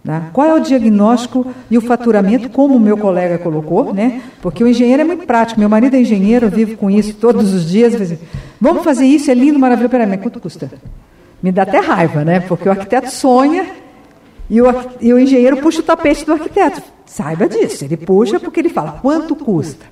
Né? 0.04 0.30
Qual 0.34 0.48
é 0.48 0.54
o 0.54 0.60
diagnóstico 0.60 1.46
e 1.70 1.78
o 1.78 1.82
faturamento, 1.82 2.50
como 2.50 2.76
o 2.76 2.80
meu 2.80 2.98
colega 2.98 3.38
colocou, 3.38 3.94
né? 3.94 4.22
porque 4.42 4.64
o 4.64 4.68
engenheiro 4.68 5.02
é 5.02 5.06
muito 5.06 5.28
prático. 5.28 5.60
Meu 5.60 5.70
marido 5.70 5.96
é 5.96 6.02
engenheiro, 6.02 6.48
eu 6.48 6.52
vivo 6.52 6.78
com 6.78 6.90
isso 6.90 7.14
todos 7.16 7.54
os 7.54 7.70
dias. 7.70 8.18
Vamos 8.60 8.84
fazer 8.84 9.06
isso, 9.06 9.30
é 9.30 9.34
lindo, 9.34 9.60
maravilhoso. 9.60 9.92
Peraí, 9.92 10.08
mas 10.08 10.22
quanto 10.22 10.40
custa? 10.40 10.72
Me 11.44 11.52
dá 11.52 11.64
até 11.64 11.80
raiva, 11.80 12.24
né? 12.24 12.40
porque 12.40 12.68
o 12.68 12.72
arquiteto 12.72 13.12
sonha 13.12 13.81
e 14.52 14.62
o, 14.62 14.66
e 15.00 15.14
o 15.14 15.18
engenheiro 15.18 15.56
puxa 15.58 15.80
o 15.80 15.84
tapete 15.84 16.26
do 16.26 16.34
arquiteto. 16.34 16.82
Saiba 17.06 17.48
disso, 17.48 17.86
ele 17.86 17.96
puxa 17.96 18.38
porque 18.38 18.60
ele 18.60 18.68
fala 18.68 19.00
quanto 19.02 19.34
custa. 19.34 19.86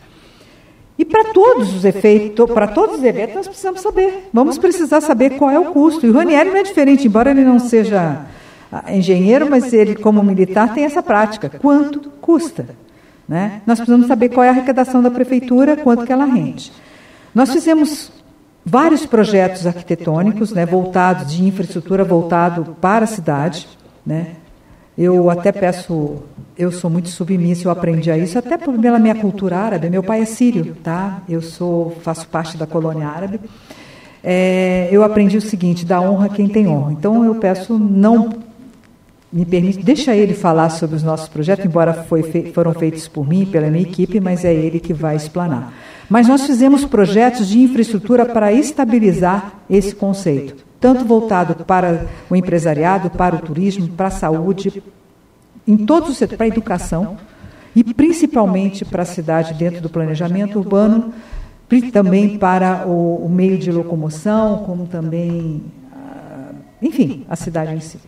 E 0.98 1.06
para 1.06 1.32
todos 1.32 1.74
os 1.74 1.86
efeitos, 1.86 2.51
para 2.51 2.68
todos 2.68 2.98
os 2.98 3.04
eventos, 3.06 3.36
nós 3.36 3.48
precisamos 3.48 3.80
saber. 3.80 4.28
Vamos 4.34 4.58
precisar 4.58 5.00
saber 5.00 5.38
qual 5.38 5.50
é 5.50 5.58
o 5.58 5.72
custo. 5.72 6.06
E 6.06 6.10
o 6.10 6.13
Ranieri 6.13 6.50
não 6.50 6.58
é 6.58 6.63
diferente, 6.63 7.08
embora 7.08 7.32
ele 7.32 7.46
não 7.46 7.58
seja 7.58 8.25
ah, 8.70 8.94
engenheiro, 8.94 9.50
mas 9.50 9.72
ele, 9.72 9.96
como 9.96 10.22
militar, 10.22 10.74
tem 10.74 10.84
essa 10.84 11.01
prática. 11.01 11.50
Quanto 11.50 12.10
custa? 12.20 12.66
Né? 13.25 13.62
Nós 13.66 13.80
precisamos 13.80 14.08
saber 14.08 14.28
qual 14.28 14.44
é 14.44 14.50
a 14.50 14.51
arrecadação 14.51 15.01
da 15.01 15.10
prefeitura, 15.10 15.78
quanto 15.78 16.06
que 16.06 16.12
ela 16.12 16.25
rende. 16.25 16.70
Nós 17.34 17.50
fizemos 17.54 18.12
vários 18.66 19.06
projetos 19.06 19.66
arquitetônicos, 19.66 20.51
né, 20.51 20.66
voltados 20.66 21.34
de 21.34 21.46
infraestrutura 21.46 22.04
voltado 22.04 22.75
para 22.82 23.06
a 23.06 23.08
cidade, 23.08 23.70
né, 24.06 24.36
eu 25.01 25.29
até 25.29 25.50
peço, 25.53 26.18
eu 26.58 26.74
sou 26.74 26.89
muito 26.89 27.08
submissa, 27.08 27.65
eu 27.65 27.72
aprendi 27.72 28.12
a 28.12 28.18
isso, 28.18 28.38
até 28.38 28.58
pela 28.58 29.00
minha 29.00 29.15
cultura 29.15 29.56
árabe. 29.56 29.89
Meu 29.89 30.03
pai 30.03 30.24
é 30.24 30.25
sírio, 30.25 30.75
tá? 30.84 31.22
Eu 31.29 31.41
sou, 31.41 31.98
faço 32.01 32.27
parte 32.27 32.58
da 32.58 32.68
colônia 32.68 33.08
árabe. 33.08 33.39
É, 34.22 34.89
eu 34.91 35.01
aprendi 35.01 35.38
o 35.38 35.41
seguinte: 35.41 35.86
da 35.86 36.01
honra 36.01 36.27
quem 36.27 36.50
tem 36.50 36.68
honra. 36.68 36.91
Então 36.91 37.24
eu 37.24 37.36
peço, 37.36 37.79
não 37.79 38.29
me 39.32 39.46
permite, 39.46 39.82
deixa 39.82 40.13
ele 40.13 40.34
falar 40.34 40.70
sobre 40.70 40.98
os 40.98 41.03
nossos 41.03 41.29
projetos, 41.29 41.63
embora 41.63 41.94
foi, 41.94 42.51
foram 42.53 42.74
feitos 42.74 43.08
por 43.08 43.25
mim, 43.25 43.46
pela 43.46 43.70
minha 43.70 43.84
equipe, 43.84 44.20
mas 44.20 44.44
é 44.44 44.53
ele 44.53 44.82
que 44.82 44.94
vai 44.94 45.15
explanar. 45.15 45.72
Mas 46.10 46.27
nós 46.27 46.46
fizemos 46.46 46.84
projetos 46.84 47.48
de 47.48 47.60
infraestrutura 47.60 48.25
para 48.25 48.51
estabilizar 48.51 49.53
esse 49.70 49.96
conceito 49.96 50.69
tanto 50.79 51.05
voltado 51.05 51.65
para 51.65 52.05
o 52.29 52.36
empresariado, 52.36 53.09
para 53.09 53.36
o 53.36 53.39
turismo, 53.39 53.88
para 53.89 54.07
a 54.07 54.12
saúde, 54.12 54.81
em 55.67 55.77
todos 55.77 56.09
os 56.09 56.17
setores, 56.17 56.38
para 56.38 56.45
a 56.45 56.48
educação 56.48 57.17
e 57.75 57.83
principalmente 57.83 58.83
para 58.86 59.03
a 59.03 59.05
cidade 59.05 59.53
dentro 59.53 59.81
do 59.81 59.89
planejamento 59.89 60.57
urbano, 60.57 61.13
também 61.91 62.38
para 62.38 62.88
o, 62.88 63.25
o 63.25 63.29
meio 63.29 63.57
de 63.57 63.71
locomoção, 63.71 64.63
como 64.65 64.88
também, 64.88 65.63
ah, 65.93 66.51
enfim, 66.81 67.25
a 67.29 67.36
cidade 67.36 67.75
em 67.75 67.79
si. 67.79 68.00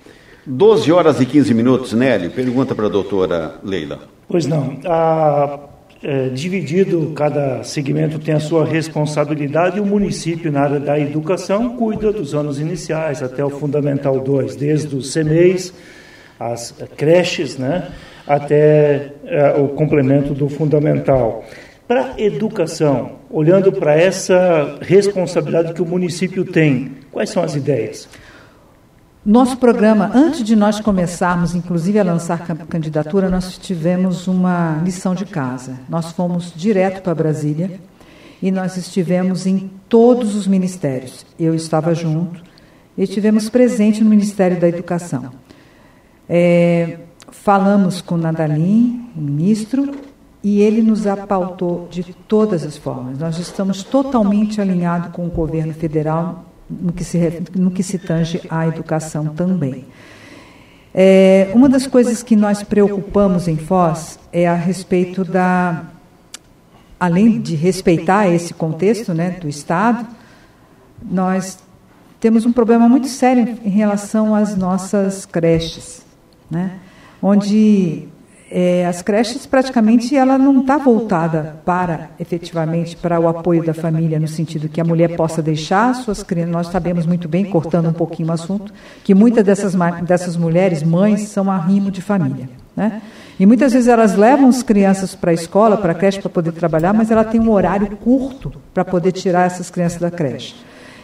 12 0.45 0.91
horas 0.91 1.21
e 1.21 1.25
15 1.25 1.53
minutos, 1.53 1.93
Nélio. 1.93 2.31
Pergunta 2.31 2.73
para 2.73 2.87
a 2.87 2.89
doutora 2.89 3.59
Leila. 3.63 3.99
Pois 4.27 4.47
não. 4.47 4.79
A 4.85 5.59
é, 6.03 6.29
dividido, 6.29 7.12
cada 7.15 7.63
segmento 7.63 8.17
tem 8.17 8.34
a 8.34 8.39
sua 8.39 8.65
responsabilidade, 8.65 9.77
e 9.77 9.79
o 9.79 9.86
município, 9.86 10.51
na 10.51 10.62
área 10.62 10.79
da 10.79 11.00
educação, 11.00 11.77
cuida 11.77 12.12
dos 12.12 12.34
anos 12.34 12.60
iniciais 12.60 13.22
até 13.22 13.46
o 13.46 13.50
Fundamental 13.50 14.20
2, 14.20 14.55
desde 14.55 14.96
os 14.96 15.13
CMEs, 15.13 15.74
as 16.39 16.74
creches, 16.98 17.58
né, 17.58 17.89
até 18.25 19.12
é, 19.25 19.51
o 19.51 19.67
complemento 19.70 20.34
do 20.34 20.50
Fundamental. 20.50 21.46
Para 21.88 22.13
educação, 22.17 23.20
olhando 23.29 23.72
para 23.72 23.96
essa 23.96 24.77
responsabilidade 24.81 25.74
que 25.74 25.81
o 25.81 25.86
município 25.86 26.46
tem, 26.46 26.93
quais 27.12 27.29
são 27.29 27.43
as 27.43 27.55
ideias? 27.55 28.08
Nosso 29.23 29.57
programa, 29.57 30.09
antes 30.15 30.43
de 30.43 30.55
nós 30.55 30.79
começarmos, 30.79 31.53
inclusive, 31.53 31.99
a 31.99 32.03
lançar 32.03 32.39
candidatura, 32.65 33.29
nós 33.29 33.55
tivemos 33.55 34.27
uma 34.27 34.81
lição 34.83 35.13
de 35.13 35.25
casa. 35.25 35.79
Nós 35.87 36.11
fomos 36.11 36.51
direto 36.55 37.03
para 37.03 37.13
Brasília 37.13 37.79
e 38.41 38.49
nós 38.49 38.77
estivemos 38.77 39.45
em 39.45 39.69
todos 39.87 40.35
os 40.35 40.47
ministérios. 40.47 41.23
Eu 41.39 41.53
estava 41.53 41.93
junto 41.93 42.41
e 42.97 43.03
estivemos 43.03 43.47
presentes 43.47 44.01
no 44.01 44.09
Ministério 44.09 44.59
da 44.59 44.67
Educação. 44.67 45.31
É, 46.27 46.97
falamos 47.29 48.01
com 48.01 48.17
Nadalim, 48.17 49.07
o 49.15 49.21
ministro, 49.21 49.91
e 50.43 50.61
ele 50.61 50.81
nos 50.81 51.05
apautou 51.05 51.87
de 51.91 52.03
todas 52.27 52.63
as 52.63 52.75
formas. 52.75 53.19
Nós 53.19 53.37
estamos 53.37 53.83
totalmente 53.83 54.59
alinhados 54.59 55.11
com 55.11 55.27
o 55.27 55.29
governo 55.29 55.75
federal 55.75 56.50
no 56.79 56.93
que 56.93 57.03
se, 57.03 57.43
no 57.55 57.71
que 57.71 57.83
se 57.83 57.97
tange 57.97 58.41
à 58.49 58.67
educação 58.67 59.27
também. 59.27 59.85
É, 60.93 61.49
uma 61.53 61.69
das 61.69 61.87
coisas 61.87 62.21
que 62.21 62.35
nós 62.35 62.63
preocupamos 62.63 63.47
em 63.47 63.57
Foz 63.57 64.19
é 64.31 64.47
a 64.47 64.55
respeito 64.55 65.23
da. 65.23 65.85
Além 66.99 67.41
de 67.41 67.55
respeitar 67.55 68.27
esse 68.27 68.53
contexto 68.53 69.11
né, 69.11 69.31
do 69.31 69.49
Estado, 69.49 70.05
nós 71.03 71.57
temos 72.19 72.45
um 72.45 72.51
problema 72.51 72.87
muito 72.87 73.07
sério 73.07 73.57
em 73.65 73.69
relação 73.69 74.35
às 74.35 74.55
nossas 74.55 75.25
creches, 75.25 76.05
né, 76.49 76.73
onde 77.19 78.07
é, 78.53 78.86
as 78.86 79.01
creches 79.01 79.46
praticamente 79.46 80.13
ela 80.13 80.38
não 80.38 80.60
está 80.60 80.77
voltada 80.77 81.55
para 81.63 82.10
efetivamente 82.20 82.98
para 82.98 83.17
o 83.17 83.29
apoio 83.29 83.63
da 83.63 83.74
família 83.74 84.20
no 84.20 84.27
sentido 84.27 84.67
que 84.67 84.81
a 84.81 84.84
mulher 84.84 85.15
possa 85.15 85.41
deixar 85.41 85.96
suas 85.96 86.22
crianças. 86.22 86.51
Nós 86.51 86.67
sabemos 86.67 87.05
muito 87.05 87.29
bem, 87.29 87.46
cortando 87.46 87.88
um 87.88 87.93
pouquinho 87.93 88.27
o 88.27 88.34
assunto, 88.34 88.74
que 89.05 89.15
muitas 89.15 89.46
dessas 89.46 89.74
dessas 90.01 90.36
mulheres 90.36 90.84
mães 90.84 91.29
são 91.29 91.50
arrimo 91.50 91.89
de 91.89 92.01
família, 92.01 92.50
né? 92.75 93.01
E 93.39 93.46
muitas 93.46 93.72
vezes 93.72 93.88
elas 93.88 94.15
levam 94.17 94.50
as 94.50 94.62
crianças 94.62 95.15
para 95.15 95.31
a 95.31 95.34
escola, 95.34 95.77
para 95.77 95.93
a 95.93 95.96
creche 95.96 96.20
para 96.20 96.29
poder 96.29 96.51
trabalhar, 96.51 96.93
mas 96.93 97.10
ela 97.10 97.24
tem 97.24 97.39
um 97.39 97.50
horário 97.50 97.96
curto 97.98 98.51
para 98.74 98.84
poder 98.84 99.13
tirar 99.13 99.46
essas 99.46 99.70
crianças 99.70 100.00
da 100.00 100.12
creche. 100.12 100.55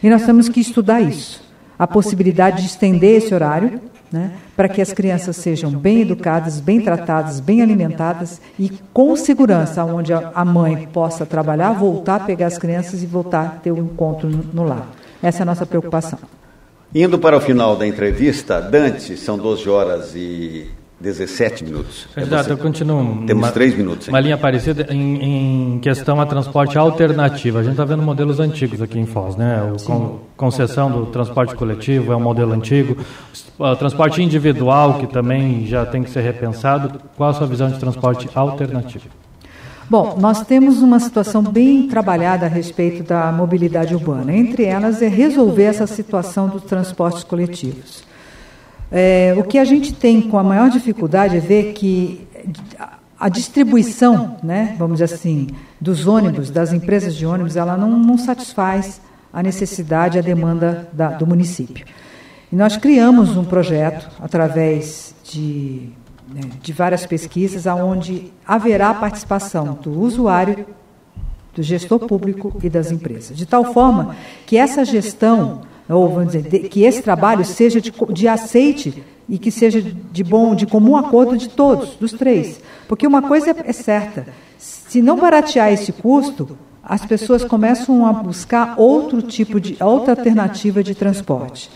E 0.04 0.10
nós 0.10 0.25
temos 0.25 0.50
que 0.50 0.60
estudar 0.60 1.00
isso, 1.00 1.42
a 1.80 1.88
possibilidade 1.88 2.62
de 2.62 2.68
estender 2.68 3.18
esse 3.18 3.34
horário 3.34 3.80
né, 4.12 4.32
para 4.56 4.70
que 4.70 4.82
as 4.82 4.94
crianças 4.94 5.36
sejam 5.36 5.72
bem 5.72 6.02
educadas, 6.02 6.60
bem 6.60 6.82
tratadas, 6.82 7.40
bem 7.40 7.62
alimentadas 7.62 8.42
e 8.58 8.72
com 8.94 9.16
segurança, 9.16 9.84
onde 9.84 10.14
a 10.14 10.46
mãe 10.46 10.88
possa 10.92 11.26
trabalhar, 11.26 11.74
voltar, 11.74 12.26
pegar 12.26 12.48
as 12.48 12.58
crianças 12.58 13.04
e 13.04 13.06
voltar 13.06 13.46
a 13.46 13.50
ter 13.50 13.72
o 13.72 13.76
um 13.76 13.86
encontro 13.86 14.30
no 14.30 14.64
lar. 14.64 14.88
Essa 15.22 15.40
é 15.40 15.44
a 15.44 15.46
nossa 15.46 15.66
preocupação. 15.66 16.20
Indo 16.96 17.20
para 17.20 17.36
o 17.36 17.42
final 17.42 17.76
da 17.76 17.86
entrevista, 17.86 18.62
Dante, 18.62 19.18
são 19.18 19.38
12 19.38 19.70
horas 19.70 20.16
e 20.16 20.72
17 21.00 21.63
minutos. 21.63 22.08
Candidato, 22.16 22.50
é 22.50 22.54
eu 22.54 22.58
continuo. 22.58 23.25
Temos 23.27 23.44
uma, 23.44 23.51
três 23.51 23.75
minutos. 23.75 24.08
Uma 24.08 24.20
linha 24.20 24.38
parecida 24.38 24.88
em, 24.89 25.75
em, 25.75 25.80
questão 25.80 26.20
a 26.20 26.25
transporte 26.25 26.75
alternativo. 26.75 27.60
A 27.60 27.62
gente 27.62 27.74
está 27.74 27.86
vendo 27.86 28.01
modelos 28.01 28.39
antigos 28.39 28.82
aqui 28.82 28.98
em 28.98 29.06
Foz, 29.06 29.36
né? 29.36 29.62
O 29.72 29.84
con, 29.84 30.20
concessão 30.36 30.89
do 30.89 31.06
transporte 31.08 31.56
coletivo 31.56 32.12
é 32.12 32.16
um 32.16 32.20
modelo 32.20 32.51
antigo. 32.51 32.98
O 33.60 33.75
transporte 33.75 34.24
individual, 34.24 34.96
que 35.00 35.06
também 35.06 35.68
já 35.68 35.86
tem 35.86 36.01
que 36.01 36.10
ser 36.10 36.22
repensado. 36.22 37.00
Qual 37.15 37.30
a 37.30 37.34
sua 37.34 37.45
visão 37.45 37.69
de 37.69 37.80
transporte 37.80 38.28
alternativo? 38.34 39.06
Bom, 39.89 40.17
nós 40.19 40.45
temos 40.45 40.82
uma 40.82 41.00
situação 41.00 41.43
bem 41.43 41.88
trabalhada 41.88 42.48
a 42.48 42.50
respeito 42.50 43.04
da 43.04 43.32
mobilidade 43.32 43.93
urbana. 43.93 44.36
Entre 44.36 44.65
elas 44.65 45.02
é 45.02 45.08
resolver 45.08 45.63
essa 45.63 45.86
situação 45.86 46.50
dos 46.50 46.63
transportes 46.63 47.24
coletivos. 47.24 48.07
É, 48.91 49.36
o 49.38 49.43
que 49.43 49.58
a 49.58 49.65
gente 49.65 49.93
tem 49.93 50.21
com 50.21 50.38
a 50.38 50.43
maior 50.43 50.69
dificuldade 50.69 51.38
é 51.38 51.39
ver 51.39 51.73
que 51.73 52.28
a 53.19 53.30
distribuição, 53.30 54.38
né, 54.43 54.76
vamos 54.78 55.00
dizer 55.00 55.15
assim, 55.15 55.47
dos 55.82 56.08
ônibus, 56.08 56.50
das 56.50 56.71
empresas 56.71 57.15
de 57.15 57.26
ônibus, 57.26 57.56
ela 57.56 57.76
não, 57.76 57.89
não 57.89 58.17
satisfaz 58.17 59.02
a 59.34 59.41
necessidade, 59.43 60.17
a 60.17 60.21
demanda 60.21 60.88
da, 60.93 61.10
do 61.10 61.26
município. 61.26 61.86
E 62.52 62.56
nós 62.56 62.78
criamos 62.78 63.36
um 63.36 63.43
projeto 63.43 64.10
através 64.21 65.13
de, 65.23 65.89
né, 66.34 66.41
de 66.62 66.71
várias 66.71 67.06
pesquisas, 67.06 67.65
onde 67.65 68.32
haverá 68.47 68.93
participação 68.93 69.78
do 69.82 70.00
usuário, 70.00 70.65
do 71.54 71.63
gestor 71.63 72.00
público 72.00 72.56
e 72.63 72.69
das 72.69 72.91
empresas, 72.91 73.36
de 73.36 73.45
tal 73.45 73.73
forma 73.73 74.15
que 74.45 74.58
essa 74.58 74.86
gestão 74.86 75.62
ou 75.89 76.10
vamos 76.10 76.34
dizer, 76.34 76.69
que 76.69 76.84
esse 76.84 77.02
trabalho 77.02 77.45
seja 77.45 77.80
de, 77.80 77.93
de 78.12 78.28
aceite 78.28 79.04
e 79.30 79.38
que 79.38 79.52
seja 79.52 79.82
de 79.82 80.23
bom, 80.23 80.56
de 80.56 80.65
comum 80.65 80.95
acordo 80.95 81.38
de 81.38 81.50
todos, 81.50 81.95
dos 81.95 82.13
três. 82.13 82.60
Porque 82.88 83.06
uma 83.06 83.21
coisa 83.21 83.56
é 83.63 83.73
certa: 83.73 84.28
se 84.58 85.02
não 85.02 85.17
baratear 85.17 85.71
esse 85.71 85.91
custo, 85.91 86.58
as 86.84 87.06
pessoas 87.06 87.43
começam 87.43 88.06
a 88.06 88.13
buscar 88.13 88.76
outro 88.78 89.21
tipo 89.21 89.60
de, 89.60 89.78
outra 89.82 90.13
alternativa 90.13 90.82
de 90.82 90.95
transporte. 90.95 91.69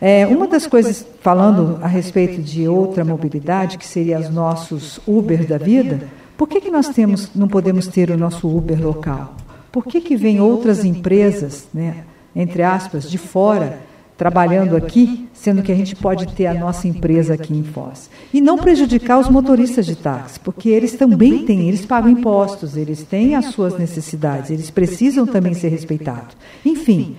É, 0.00 0.26
uma 0.26 0.46
das 0.46 0.66
coisas, 0.66 1.06
falando 1.20 1.78
a 1.82 1.86
respeito 1.86 2.42
de 2.42 2.68
outra 2.68 3.04
mobilidade, 3.04 3.78
que 3.78 3.86
seria 3.86 4.18
os 4.18 4.28
nossos 4.28 5.00
Uber 5.06 5.46
da 5.46 5.58
vida, 5.58 6.08
por 6.36 6.48
que, 6.48 6.60
que 6.60 6.70
nós 6.70 6.88
temos, 6.88 7.30
não 7.34 7.48
podemos 7.48 7.86
ter 7.86 8.10
o 8.10 8.18
nosso 8.18 8.48
Uber 8.48 8.80
local? 8.80 9.34
Por 9.72 9.84
que, 9.86 10.00
que 10.00 10.16
vem 10.16 10.40
outras 10.40 10.84
empresas, 10.84 11.66
né? 11.72 12.04
Entre 12.34 12.62
aspas, 12.62 13.10
de 13.10 13.18
fora, 13.18 13.80
trabalhando 14.16 14.76
aqui, 14.76 15.28
sendo 15.32 15.62
que 15.62 15.72
a 15.72 15.74
gente 15.74 15.96
pode 15.96 16.26
ter 16.28 16.46
a 16.46 16.54
nossa 16.54 16.86
empresa 16.86 17.34
aqui 17.34 17.52
em 17.52 17.64
Foz. 17.64 18.08
E 18.32 18.40
não 18.40 18.56
prejudicar 18.56 19.18
os 19.18 19.28
motoristas 19.28 19.86
de 19.86 19.96
táxi, 19.96 20.38
porque 20.40 20.68
eles 20.68 20.94
também 20.94 21.44
têm, 21.44 21.68
eles 21.68 21.84
pagam 21.84 22.10
impostos, 22.10 22.76
eles 22.76 23.02
têm 23.02 23.34
as 23.34 23.46
suas 23.46 23.76
necessidades, 23.76 24.50
eles 24.50 24.70
precisam 24.70 25.26
também 25.26 25.54
ser 25.54 25.68
respeitados. 25.68 26.36
Enfim, 26.64 27.16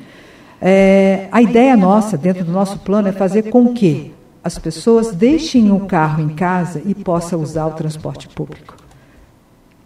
é, 0.61 1.27
a 1.31 1.41
ideia 1.41 1.75
nossa, 1.75 2.17
dentro 2.17 2.45
do 2.45 2.51
nosso 2.51 2.79
plano, 2.79 3.09
é 3.09 3.11
fazer 3.11 3.43
com 3.43 3.73
que 3.73 4.13
as 4.43 4.57
pessoas 4.57 5.11
deixem 5.11 5.71
o 5.71 5.81
carro 5.81 6.21
em 6.21 6.29
casa 6.29 6.81
e 6.85 6.93
possam 6.93 7.41
usar 7.41 7.65
o 7.65 7.71
transporte 7.71 8.29
público. 8.29 8.84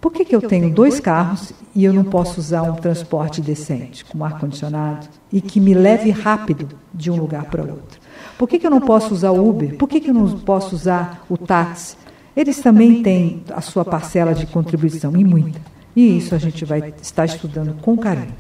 Por 0.02 0.14
que, 0.14 0.24
que 0.24 0.36
eu 0.36 0.42
tenho 0.42 0.74
dois 0.74 1.00
carros 1.00 1.52
e 1.76 1.84
eu 1.84 1.92
não 1.92 2.06
posso 2.06 2.40
usar 2.40 2.62
um 2.62 2.76
transporte 2.76 3.42
decente, 3.42 4.06
com 4.06 4.24
ar-condicionado, 4.24 5.08
e 5.32 5.42
que 5.42 5.60
me 5.60 5.74
leve 5.74 6.10
rápido 6.10 6.70
de 6.94 7.12
um 7.12 7.18
lugar 7.18 7.46
para 7.46 7.62
outro? 7.64 8.00
Por 8.38 8.48
que, 8.48 8.58
que 8.58 8.66
eu 8.66 8.72
não 8.72 8.80
posso 8.80 9.14
usar 9.14 9.32
o 9.32 9.50
Uber? 9.50 9.76
Por 9.76 9.90
que, 9.90 10.00
que 10.00 10.10
eu 10.10 10.14
não 10.14 10.40
posso 10.40 10.74
usar 10.74 11.26
o 11.30 11.38
táxi? 11.38 11.98
Eles 12.36 12.60
também 12.62 13.04
têm 13.04 13.44
a 13.54 13.60
sua 13.60 13.84
parcela 13.84 14.34
de 14.34 14.46
contribuição, 14.46 15.16
e 15.18 15.26
muita. 15.26 15.60
E 15.94 16.18
isso 16.18 16.34
a 16.34 16.38
gente 16.38 16.64
vai 16.64 16.94
estar 17.02 17.26
estudando 17.26 17.76
com 17.82 17.98
carinho. 17.98 18.34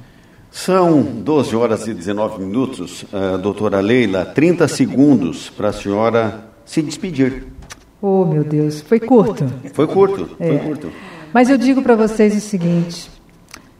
São 0.49 1.03
12 1.03 1.55
horas 1.55 1.85
e 1.87 1.93
19 1.93 2.43
minutos, 2.43 3.03
uh, 3.03 3.37
doutora 3.37 3.81
Leila, 3.81 4.25
30 4.25 4.67
segundos 4.67 5.49
para 5.49 5.69
a 5.69 5.73
senhora 5.73 6.45
se 6.65 6.81
despedir. 6.81 7.47
Oh, 8.01 8.23
meu 8.25 8.43
Deus, 8.43 8.79
foi 8.81 8.99
curto. 8.99 9.45
Foi 9.73 9.85
curto, 9.85 10.29
foi 10.37 10.55
é. 10.55 10.57
curto. 10.59 10.91
Mas 11.33 11.49
eu 11.49 11.57
digo 11.57 11.81
para 11.81 11.95
vocês 11.95 12.35
o 12.35 12.41
seguinte: 12.41 13.09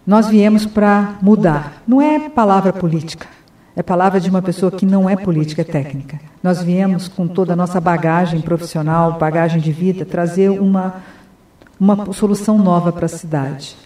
nós 0.05 0.27
viemos 0.27 0.65
para 0.65 1.17
mudar. 1.21 1.81
Não 1.87 2.01
é 2.01 2.29
palavra 2.29 2.71
política. 2.71 3.27
É 3.75 3.83
palavra 3.83 4.19
de 4.19 4.29
uma 4.29 4.41
pessoa 4.41 4.71
que 4.71 4.85
não 4.85 5.09
é 5.09 5.15
política, 5.15 5.61
é 5.61 5.63
técnica. 5.63 6.19
Nós 6.43 6.61
viemos 6.61 7.07
com 7.07 7.27
toda 7.27 7.53
a 7.53 7.55
nossa 7.55 7.79
bagagem 7.79 8.41
profissional, 8.41 9.17
bagagem 9.17 9.61
de 9.61 9.71
vida, 9.71 10.05
trazer 10.05 10.49
uma, 10.49 10.95
uma 11.79 12.11
solução 12.11 12.57
nova 12.57 12.91
para 12.91 13.05
a 13.05 13.09
cidade. 13.09 13.77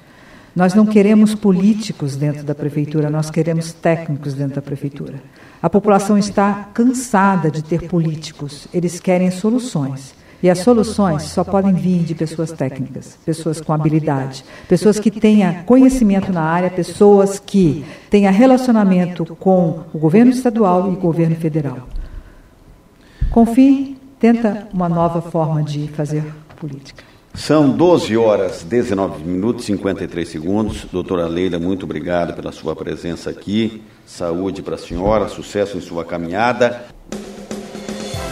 Nós 0.55 0.73
não 0.73 0.85
queremos 0.85 1.35
políticos 1.35 2.15
dentro 2.15 2.43
da 2.43 2.55
prefeitura, 2.55 3.09
nós 3.09 3.29
queremos 3.29 3.71
técnicos 3.73 4.33
dentro 4.33 4.55
da 4.55 4.61
prefeitura. 4.61 5.15
A 5.61 5.69
população 5.69 6.17
está 6.17 6.69
cansada 6.73 7.51
de 7.51 7.63
ter 7.63 7.87
políticos, 7.87 8.67
eles 8.73 8.99
querem 8.99 9.29
soluções. 9.31 10.13
E 10.43 10.49
as 10.49 10.59
soluções 10.59 11.23
só 11.23 11.41
podem 11.41 11.71
vir 11.73 12.03
de 12.03 12.13
pessoas 12.13 12.51
técnicas, 12.51 13.17
pessoas 13.25 13.61
com 13.61 13.71
habilidade, 13.71 14.43
pessoas 14.67 14.99
que 14.99 15.09
tenham 15.09 15.63
conhecimento 15.63 16.33
na 16.33 16.41
área, 16.41 16.69
pessoas 16.69 17.39
que 17.39 17.85
tenham 18.09 18.33
relacionamento 18.33 19.25
com 19.37 19.83
o 19.93 19.97
governo 19.97 20.31
estadual 20.31 20.91
e 20.91 20.97
governo 20.97 21.37
federal. 21.37 21.87
Confie, 23.31 23.97
tenta 24.19 24.67
uma 24.73 24.89
nova 24.89 25.21
forma 25.21 25.63
de 25.63 25.87
fazer 25.87 26.25
política. 26.57 27.01
São 27.33 27.69
12 27.69 28.17
horas, 28.17 28.63
19 28.63 29.23
minutos 29.23 29.63
e 29.63 29.67
53 29.67 30.27
segundos. 30.27 30.85
Doutora 30.91 31.25
Leila, 31.25 31.57
muito 31.57 31.85
obrigado 31.85 32.33
pela 32.33 32.51
sua 32.51 32.75
presença 32.75 33.29
aqui. 33.29 33.81
Saúde 34.05 34.61
para 34.61 34.75
a 34.75 34.77
senhora, 34.77 35.29
sucesso 35.29 35.77
em 35.77 35.81
sua 35.81 36.03
caminhada. 36.03 36.83